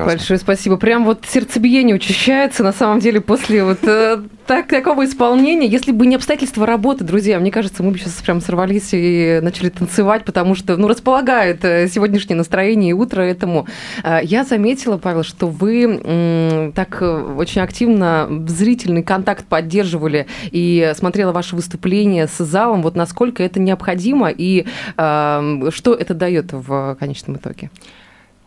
Прекрасно. 0.04 0.18
Большое 0.18 0.38
спасибо. 0.38 0.76
Прям 0.76 1.04
вот 1.04 1.24
сердцебиение 1.28 1.96
учащается, 1.96 2.62
на 2.62 2.72
самом 2.72 3.00
деле, 3.00 3.20
после 3.20 3.64
вот 3.64 3.78
э, 3.82 4.22
так, 4.46 4.68
такого 4.68 5.04
исполнения. 5.04 5.66
Если 5.66 5.92
бы 5.92 6.06
не 6.06 6.16
обстоятельства 6.16 6.66
работы, 6.66 7.04
друзья, 7.04 7.38
мне 7.38 7.50
кажется, 7.50 7.82
мы 7.82 7.92
бы 7.92 7.98
сейчас 7.98 8.14
прям 8.14 8.40
сорвались 8.40 8.90
и 8.92 9.40
начали 9.42 9.68
танцевать, 9.68 10.24
потому 10.24 10.54
что, 10.54 10.76
ну, 10.76 10.88
располагает 10.88 11.64
э, 11.64 11.88
сегодняшнее 11.88 12.36
настроение 12.36 12.90
и 12.90 12.92
утро 12.94 13.22
этому. 13.22 13.66
Э, 14.02 14.20
Я 14.22 14.44
заметила, 14.44 14.96
Павел, 14.98 15.22
что 15.22 15.46
вы 15.46 15.84
м, 15.84 16.72
так 16.72 16.98
э, 17.00 17.34
очень 17.36 17.60
активно 17.60 18.28
зрительный 18.48 19.02
контакт 19.02 19.44
поддерживали 19.46 20.26
и 20.50 20.92
смотрела 20.96 21.32
ваше 21.32 21.56
выступление 21.56 22.26
с 22.26 22.42
залом. 22.44 22.82
Вот 22.82 22.96
насколько 22.96 23.42
это 23.42 23.60
необходимо 23.60 24.30
и 24.30 24.66
э, 24.96 25.70
что 25.70 25.94
это 25.94 26.14
дает 26.14 26.52
в 26.52 26.96
конечном 26.98 27.36
итоге? 27.36 27.70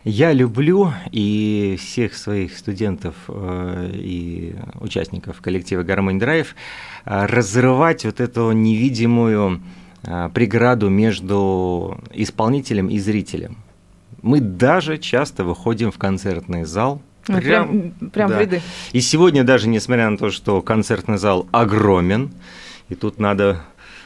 Я 0.04 0.34
люблю 0.34 0.92
и 1.12 1.78
всех 1.80 2.14
своих 2.14 2.58
студентов 2.58 3.14
э, 3.28 3.90
и 3.94 4.54
участников 4.80 5.40
коллектива 5.40 5.82
Гармонь 5.82 6.18
Драйв 6.18 6.54
разрывать 7.06 8.04
вот 8.04 8.20
эту 8.20 8.52
невидимую 8.52 9.62
э, 10.02 10.28
преграду 10.34 10.90
между 10.90 11.98
исполнителем 12.12 12.88
и 12.88 12.98
зрителем. 12.98 13.56
Мы 14.20 14.40
даже 14.40 14.98
часто 14.98 15.42
выходим 15.42 15.90
в 15.90 15.96
концертный 15.96 16.64
зал. 16.64 17.00
Ну, 17.26 17.40
Прям, 17.40 17.90
прям 18.12 18.28
да. 18.28 18.36
в 18.36 18.40
ряды. 18.42 18.60
И 18.92 19.00
сегодня 19.00 19.42
даже, 19.42 19.68
несмотря 19.68 20.10
на 20.10 20.18
то, 20.18 20.30
что 20.30 20.60
концертный 20.60 21.16
зал 21.16 21.46
огромен, 21.50 22.30
и 22.90 22.94
тут 22.94 23.18
надо 23.18 23.62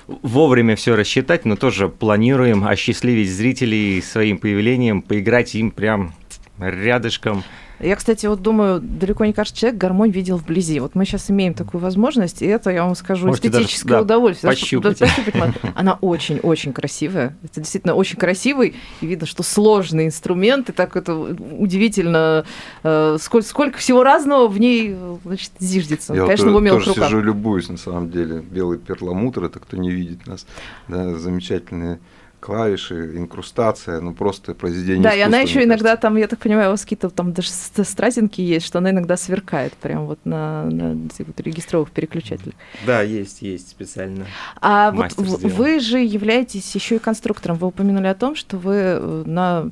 вовремя 0.09 0.75
все 0.75 0.97
рассчитать, 0.97 1.45
но 1.45 1.57
тоже 1.57 1.89
планируем 1.89 2.65
осчастливить 2.65 3.31
зрителей 3.31 4.03
своим 4.03 4.39
появлением, 4.39 5.03
поиграть 5.03 5.55
им 5.55 5.71
прям 5.71 6.15
рядышком 6.59 7.45
Я, 7.81 7.97
кстати, 7.97 8.27
вот 8.27 8.43
думаю, 8.43 8.81
далеко 8.81 9.25
не 9.25 9.33
каждый 9.33 9.57
человек 9.57 9.79
гармонь 9.81 10.11
видел 10.11 10.37
вблизи. 10.37 10.81
Вот 10.81 10.95
мы 10.95 11.05
сейчас 11.05 11.31
имеем 11.31 11.55
такую 11.55 11.81
возможность, 11.81 12.43
и 12.43 12.47
это, 12.47 12.71
я 12.71 12.85
вам 12.85 12.95
скажу, 12.97 13.27
Можете 13.27 13.51
даже, 13.51 13.65
эстетическое 13.65 13.99
да, 13.99 14.03
удовольствие. 14.03 14.51
пощупать. 14.53 14.99
Пощупать 14.99 15.35
можно. 15.35 15.55
Она 15.75 15.99
очень-очень 16.01 16.73
красивая. 16.73 17.37
Это 17.45 17.61
действительно 17.61 17.95
очень 17.95 18.19
красивый, 18.19 18.75
и 19.01 19.07
видно, 19.07 19.27
что 19.27 19.43
сложный 19.43 20.07
инструмент, 20.07 20.71
и 20.71 20.73
так 20.73 20.97
это 20.97 21.15
удивительно, 21.15 22.45
э, 22.83 23.17
сколько, 23.21 23.47
сколько 23.47 23.79
всего 23.79 24.03
разного 24.03 24.49
в 24.49 24.59
ней, 24.59 24.97
значит, 25.25 25.53
зиждется. 25.59 26.15
Я 26.15 26.25
Конечно, 26.25 26.47
вот 26.47 26.55
в 26.55 26.57
умелых 26.57 26.85
тоже 26.85 26.95
руках. 26.95 27.09
сижу, 27.09 27.21
любуюсь, 27.21 27.69
на 27.69 27.77
самом 27.77 28.11
деле. 28.11 28.41
Белый 28.41 28.79
перламутр, 28.79 29.45
это 29.45 29.61
кто 29.61 29.77
не 29.77 29.91
видит 29.91 30.27
нас. 30.27 30.47
Да, 30.89 31.15
замечательные 31.15 32.01
клавиши, 32.41 33.17
инкрустация, 33.17 34.01
ну 34.01 34.15
просто 34.15 34.55
произведение 34.55 35.03
Да, 35.03 35.15
и 35.15 35.21
она 35.21 35.39
еще 35.41 35.65
иногда 35.65 35.85
кажется. 35.91 36.03
там, 36.03 36.17
я 36.17 36.29
так 36.29 36.39
понимаю, 36.39 36.69
у 36.69 36.71
вас 36.73 36.83
какие-то 36.83 37.11
там 37.11 37.33
даже 37.33 37.51
ст- 37.51 37.85
стразинки 37.87 38.41
есть, 38.41 38.65
что 38.67 38.79
она 38.79 38.91
иногда 38.91 39.17
сверкает 39.17 39.73
прям 39.75 40.07
вот 40.07 40.19
на, 40.25 40.65
на 40.67 41.07
этих 41.07 41.27
вот 41.27 41.41
регистровых 41.41 41.91
переключателях. 41.91 42.55
Да, 42.87 43.03
есть, 43.03 43.43
есть 43.43 43.69
специально. 43.71 44.27
А 44.61 44.91
вот 44.93 45.01
Мастер 45.05 45.25
в- 45.25 45.29
сделал. 45.29 45.55
вы 45.57 45.81
же 45.81 45.99
являетесь 45.99 46.75
еще 46.75 46.97
и 46.97 46.99
конструктором. 46.99 47.57
Вы 47.57 47.67
упомянули 47.69 48.07
о 48.07 48.15
том, 48.15 48.37
что 48.37 48.57
вы 48.57 48.75
э, 48.75 49.23
на 49.27 49.71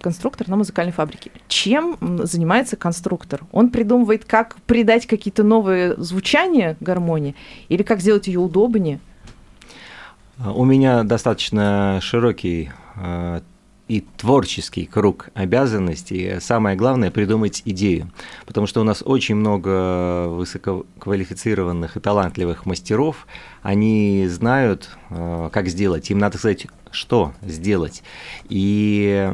конструктор 0.00 0.48
на 0.48 0.56
музыкальной 0.56 0.92
фабрике. 0.92 1.30
Чем 1.48 1.96
занимается 2.24 2.76
конструктор? 2.76 3.42
Он 3.52 3.70
придумывает, 3.70 4.24
как 4.24 4.56
придать 4.66 5.06
какие-то 5.06 5.42
новые 5.42 5.94
звучания 5.96 6.76
гармонии 6.80 7.34
или 7.68 7.82
как 7.82 8.00
сделать 8.00 8.26
ее 8.26 8.40
удобнее? 8.40 9.00
А, 10.38 10.52
У 10.52 10.64
меня 10.64 11.02
достаточно 11.04 11.98
широкий 12.02 12.70
э, 12.96 13.40
и 13.88 14.00
творческий 14.16 14.86
круг 14.86 15.28
обязанностей. 15.34 16.40
Самое 16.40 16.76
главное 16.76 17.10
придумать 17.10 17.62
идею, 17.64 18.10
потому 18.46 18.66
что 18.66 18.80
у 18.80 18.84
нас 18.84 19.02
очень 19.04 19.36
много 19.36 20.26
высококвалифицированных 20.28 21.96
и 21.96 22.00
талантливых 22.00 22.66
мастеров. 22.66 23.26
Они 23.62 24.26
знают, 24.28 24.90
э, 25.10 25.50
как 25.52 25.68
сделать. 25.68 26.10
Им 26.10 26.18
надо 26.18 26.38
сказать, 26.38 26.66
что 26.90 27.32
сделать. 27.42 28.02
И 28.48 29.32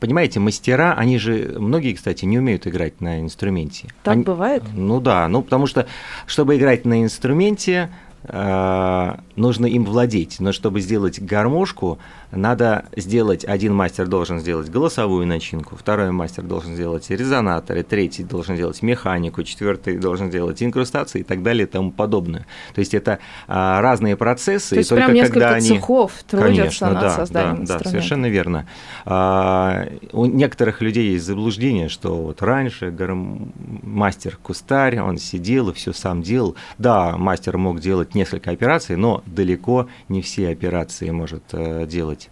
Понимаете, 0.00 0.40
мастера, 0.40 0.94
они 0.94 1.18
же, 1.18 1.54
многие, 1.56 1.92
кстати, 1.94 2.24
не 2.24 2.36
умеют 2.40 2.66
играть 2.66 3.00
на 3.00 3.20
инструменте. 3.20 3.86
Так 4.02 4.14
Они- 4.14 4.24
бывает? 4.24 4.64
ну 4.74 5.00
да, 5.00 5.28
ну 5.28 5.40
потому 5.40 5.68
что, 5.68 5.86
чтобы 6.26 6.56
играть 6.56 6.84
на 6.84 7.00
инструменте, 7.04 7.88
э, 8.24 9.14
нужно 9.38 9.66
им 9.66 9.84
владеть. 9.84 10.40
Но 10.40 10.52
чтобы 10.52 10.80
сделать 10.80 11.20
гармошку, 11.20 11.98
надо 12.30 12.84
сделать, 12.96 13.44
один 13.44 13.74
мастер 13.74 14.06
должен 14.06 14.40
сделать 14.40 14.68
голосовую 14.68 15.26
начинку, 15.26 15.76
второй 15.76 16.10
мастер 16.10 16.42
должен 16.42 16.74
сделать 16.74 17.08
резонаторы, 17.08 17.82
третий 17.82 18.24
должен 18.24 18.56
делать 18.56 18.82
механику, 18.82 19.42
четвертый 19.42 19.98
должен 19.98 20.30
делать 20.30 20.62
инкрустации 20.62 21.20
и 21.20 21.22
так 21.22 21.42
далее 21.42 21.66
и 21.66 21.70
тому 21.70 21.90
подобное. 21.90 22.46
То 22.74 22.80
есть 22.80 22.94
это 22.94 23.18
а, 23.46 23.80
разные 23.80 24.16
процессы. 24.16 24.70
То 24.70 24.74
и 24.74 24.78
есть 24.78 24.90
только 24.90 25.04
прям 25.04 25.14
несколько 25.14 25.40
когда 25.40 25.54
они... 25.54 25.68
цехов 25.68 26.12
трудятся 26.28 26.56
Конечно, 26.56 26.90
над 26.90 27.00
да, 27.00 27.10
созданием 27.10 27.64
да, 27.64 27.78
да, 27.78 27.90
совершенно 27.90 28.26
верно. 28.26 28.66
А, 29.06 29.88
у 30.12 30.26
некоторых 30.26 30.82
людей 30.82 31.12
есть 31.12 31.24
заблуждение, 31.24 31.88
что 31.88 32.14
вот 32.14 32.42
раньше 32.42 32.90
гарм- 32.90 33.52
мастер 33.82 34.38
кустарь, 34.42 35.00
он 35.00 35.18
сидел 35.18 35.70
и 35.70 35.72
все 35.72 35.92
сам 35.92 36.22
делал. 36.22 36.56
Да, 36.76 37.16
мастер 37.16 37.56
мог 37.56 37.80
делать 37.80 38.14
несколько 38.14 38.50
операций, 38.50 38.96
но 38.96 39.22
далеко 39.34 39.88
не 40.08 40.22
все 40.22 40.48
операции 40.50 41.10
может 41.10 41.44
э, 41.52 41.86
делать. 41.86 42.30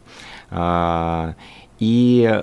А, 0.50 1.34
и 1.78 2.42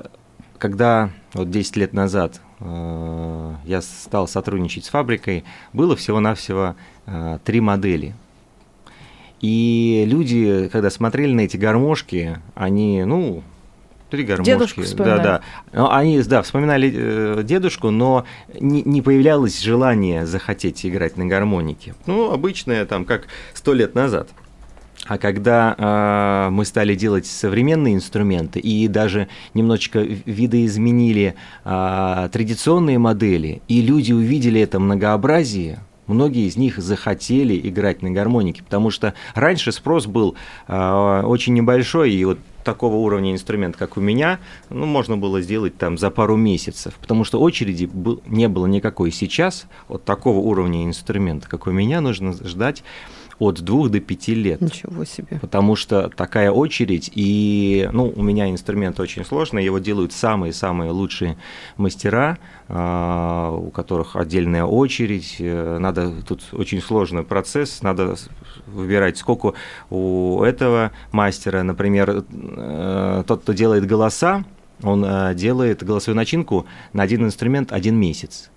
когда 0.57 1.09
вот 1.33 1.49
10 1.49 1.75
лет 1.77 1.93
назад 1.93 2.41
э, 2.59 3.53
я 3.65 3.81
стал 3.81 4.27
сотрудничать 4.27 4.85
с 4.85 4.89
фабрикой, 4.89 5.43
было 5.73 5.95
всего-навсего 5.95 6.75
э, 7.05 7.39
три 7.43 7.59
модели. 7.59 8.15
И 9.41 10.05
люди, 10.07 10.69
когда 10.71 10.89
смотрели 10.89 11.33
на 11.33 11.41
эти 11.41 11.57
гармошки, 11.57 12.39
они, 12.55 13.03
ну, 13.03 13.43
три 14.09 14.23
гармошки. 14.23 14.49
Дедушку 14.51 14.81
да, 14.81 14.87
вспоминали. 14.87 15.23
да. 15.23 15.41
Ну, 15.73 15.89
они, 15.89 16.21
да, 16.21 16.41
вспоминали 16.43 16.93
э, 16.95 17.43
дедушку, 17.43 17.89
но 17.89 18.25
не, 18.57 18.83
не 18.83 19.01
появлялось 19.01 19.59
желания 19.59 20.25
захотеть 20.25 20.85
играть 20.85 21.17
на 21.17 21.25
гармонике. 21.25 21.95
Ну, 22.05 22.31
обычное, 22.31 22.85
там, 22.85 23.03
как 23.05 23.27
сто 23.53 23.73
лет 23.73 23.95
назад. 23.95 24.29
А 25.05 25.17
когда 25.17 25.75
э, 25.77 26.49
мы 26.51 26.63
стали 26.65 26.95
делать 26.95 27.25
современные 27.25 27.95
инструменты 27.95 28.59
и 28.59 28.87
даже 28.87 29.27
немножечко 29.53 29.99
видоизменили 29.99 31.35
э, 31.65 32.29
традиционные 32.31 32.99
модели, 32.99 33.61
и 33.67 33.81
люди 33.81 34.13
увидели 34.13 34.61
это 34.61 34.79
многообразие, 34.79 35.79
многие 36.07 36.47
из 36.47 36.55
них 36.55 36.77
захотели 36.77 37.59
играть 37.67 38.01
на 38.01 38.11
гармонике, 38.11 38.63
потому 38.63 38.91
что 38.91 39.13
раньше 39.35 39.73
спрос 39.73 40.05
был 40.05 40.35
э, 40.67 41.21
очень 41.25 41.53
небольшой, 41.53 42.11
и 42.13 42.23
вот 42.23 42.39
такого 42.63 42.95
уровня 42.95 43.33
инструмент, 43.33 43.75
как 43.75 43.97
у 43.97 44.01
меня, 44.01 44.39
ну, 44.69 44.85
можно 44.85 45.17
было 45.17 45.41
сделать 45.41 45.77
там 45.77 45.97
за 45.97 46.09
пару 46.09 46.37
месяцев, 46.37 46.93
потому 47.01 47.25
что 47.25 47.41
очереди 47.41 47.85
был, 47.85 48.21
не 48.25 48.47
было 48.47 48.65
никакой. 48.67 49.11
Сейчас 49.11 49.65
от 49.89 50.05
такого 50.05 50.39
уровня 50.39 50.85
инструмента, 50.85 51.49
как 51.49 51.67
у 51.67 51.71
меня, 51.71 51.99
нужно 51.99 52.31
ждать 52.31 52.83
от 53.39 53.61
двух 53.61 53.89
до 53.89 53.99
пяти 53.99 54.35
лет. 54.35 54.61
Ничего 54.61 55.05
себе. 55.05 55.39
Потому 55.41 55.75
что 55.75 56.09
такая 56.09 56.51
очередь, 56.51 57.11
и, 57.13 57.89
ну, 57.91 58.11
у 58.15 58.21
меня 58.21 58.49
инструмент 58.49 58.99
очень 58.99 59.25
сложный, 59.25 59.63
его 59.63 59.79
делают 59.79 60.13
самые-самые 60.13 60.91
лучшие 60.91 61.37
мастера, 61.77 62.37
а, 62.67 63.51
у 63.51 63.69
которых 63.69 64.15
отдельная 64.15 64.65
очередь, 64.65 65.35
э, 65.39 65.77
надо, 65.79 66.13
тут 66.27 66.43
очень 66.51 66.81
сложный 66.81 67.23
процесс, 67.23 67.81
надо 67.81 68.15
выбирать, 68.67 69.17
сколько 69.17 69.53
у 69.89 70.43
этого 70.43 70.91
мастера, 71.11 71.63
например, 71.63 72.23
э, 72.31 73.23
тот, 73.27 73.41
кто 73.41 73.53
делает 73.53 73.85
голоса, 73.85 74.43
он 74.81 75.03
э, 75.05 75.33
делает 75.35 75.83
голосовую 75.83 76.17
начинку 76.17 76.65
на 76.93 77.03
один 77.03 77.25
инструмент 77.25 77.71
один 77.71 77.95
месяц. 77.95 78.49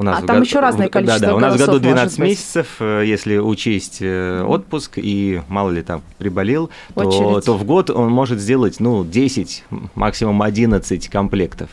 У 0.00 0.08
А 0.08 0.22
в 0.22 0.26
там 0.26 0.38
год- 0.38 0.46
еще 0.46 0.60
разное 0.60 0.88
количество 0.88 1.20
Да, 1.20 1.26
да, 1.32 1.36
у 1.36 1.40
нас 1.40 1.54
в 1.54 1.58
году 1.58 1.72
голосов 1.72 1.82
может 1.90 1.94
12 1.94 2.18
быть. 2.18 2.28
месяцев, 2.30 2.66
э, 2.80 3.02
если 3.04 3.36
учесть 3.36 3.98
э, 4.00 4.42
отпуск 4.42 4.92
и 4.96 5.42
мало 5.48 5.70
ли 5.70 5.82
там 5.82 6.00
приболел, 6.16 6.70
то, 6.94 7.40
то 7.42 7.54
в 7.58 7.64
год 7.64 7.90
он 7.90 8.10
может 8.10 8.40
сделать, 8.40 8.80
ну, 8.80 9.04
10, 9.04 9.64
м, 9.70 9.90
максимум 9.94 10.40
11 10.40 11.08
комплектов. 11.10 11.68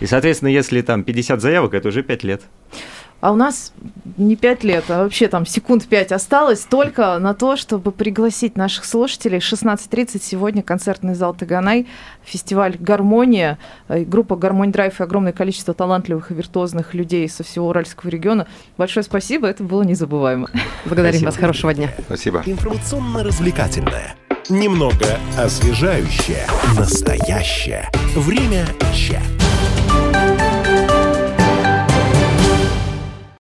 И, 0.00 0.06
соответственно, 0.06 0.50
если 0.50 0.82
там 0.82 1.02
50 1.02 1.40
заявок, 1.40 1.72
это 1.72 1.88
уже 1.88 2.02
5 2.02 2.24
лет. 2.24 2.42
А 3.22 3.30
у 3.30 3.36
нас 3.36 3.72
не 4.16 4.34
пять 4.34 4.64
лет, 4.64 4.84
а 4.88 5.04
вообще 5.04 5.28
там 5.28 5.46
секунд 5.46 5.86
пять 5.86 6.10
осталось 6.10 6.62
только 6.68 7.16
на 7.20 7.34
то, 7.34 7.56
чтобы 7.56 7.92
пригласить 7.92 8.56
наших 8.56 8.84
слушателей. 8.84 9.38
16.30 9.38 10.20
сегодня 10.20 10.60
концертный 10.60 11.14
зал 11.14 11.32
Таганай, 11.32 11.86
фестиваль 12.24 12.76
«Гармония», 12.80 13.58
э, 13.86 14.02
группа 14.02 14.34
«Гармонь 14.34 14.72
Драйв» 14.72 14.98
и 14.98 15.04
огромное 15.04 15.32
количество 15.32 15.72
талантливых 15.72 16.32
и 16.32 16.34
виртуозных 16.34 16.94
людей 16.94 17.28
со 17.28 17.44
всего 17.44 17.68
Уральского 17.68 18.10
региона. 18.10 18.48
Большое 18.76 19.04
спасибо, 19.04 19.46
это 19.46 19.62
было 19.62 19.82
незабываемо. 19.82 20.48
Благодарим 20.84 21.20
Спасибо. 21.20 21.30
вас. 21.30 21.36
Хорошего 21.36 21.74
дня. 21.74 21.94
Спасибо. 22.04 22.42
Информационно-развлекательное. 22.44 24.16
Немного 24.48 25.20
освежающее. 25.38 26.44
Настоящее. 26.76 27.88
Время 28.16 28.66
чат. 28.92 29.31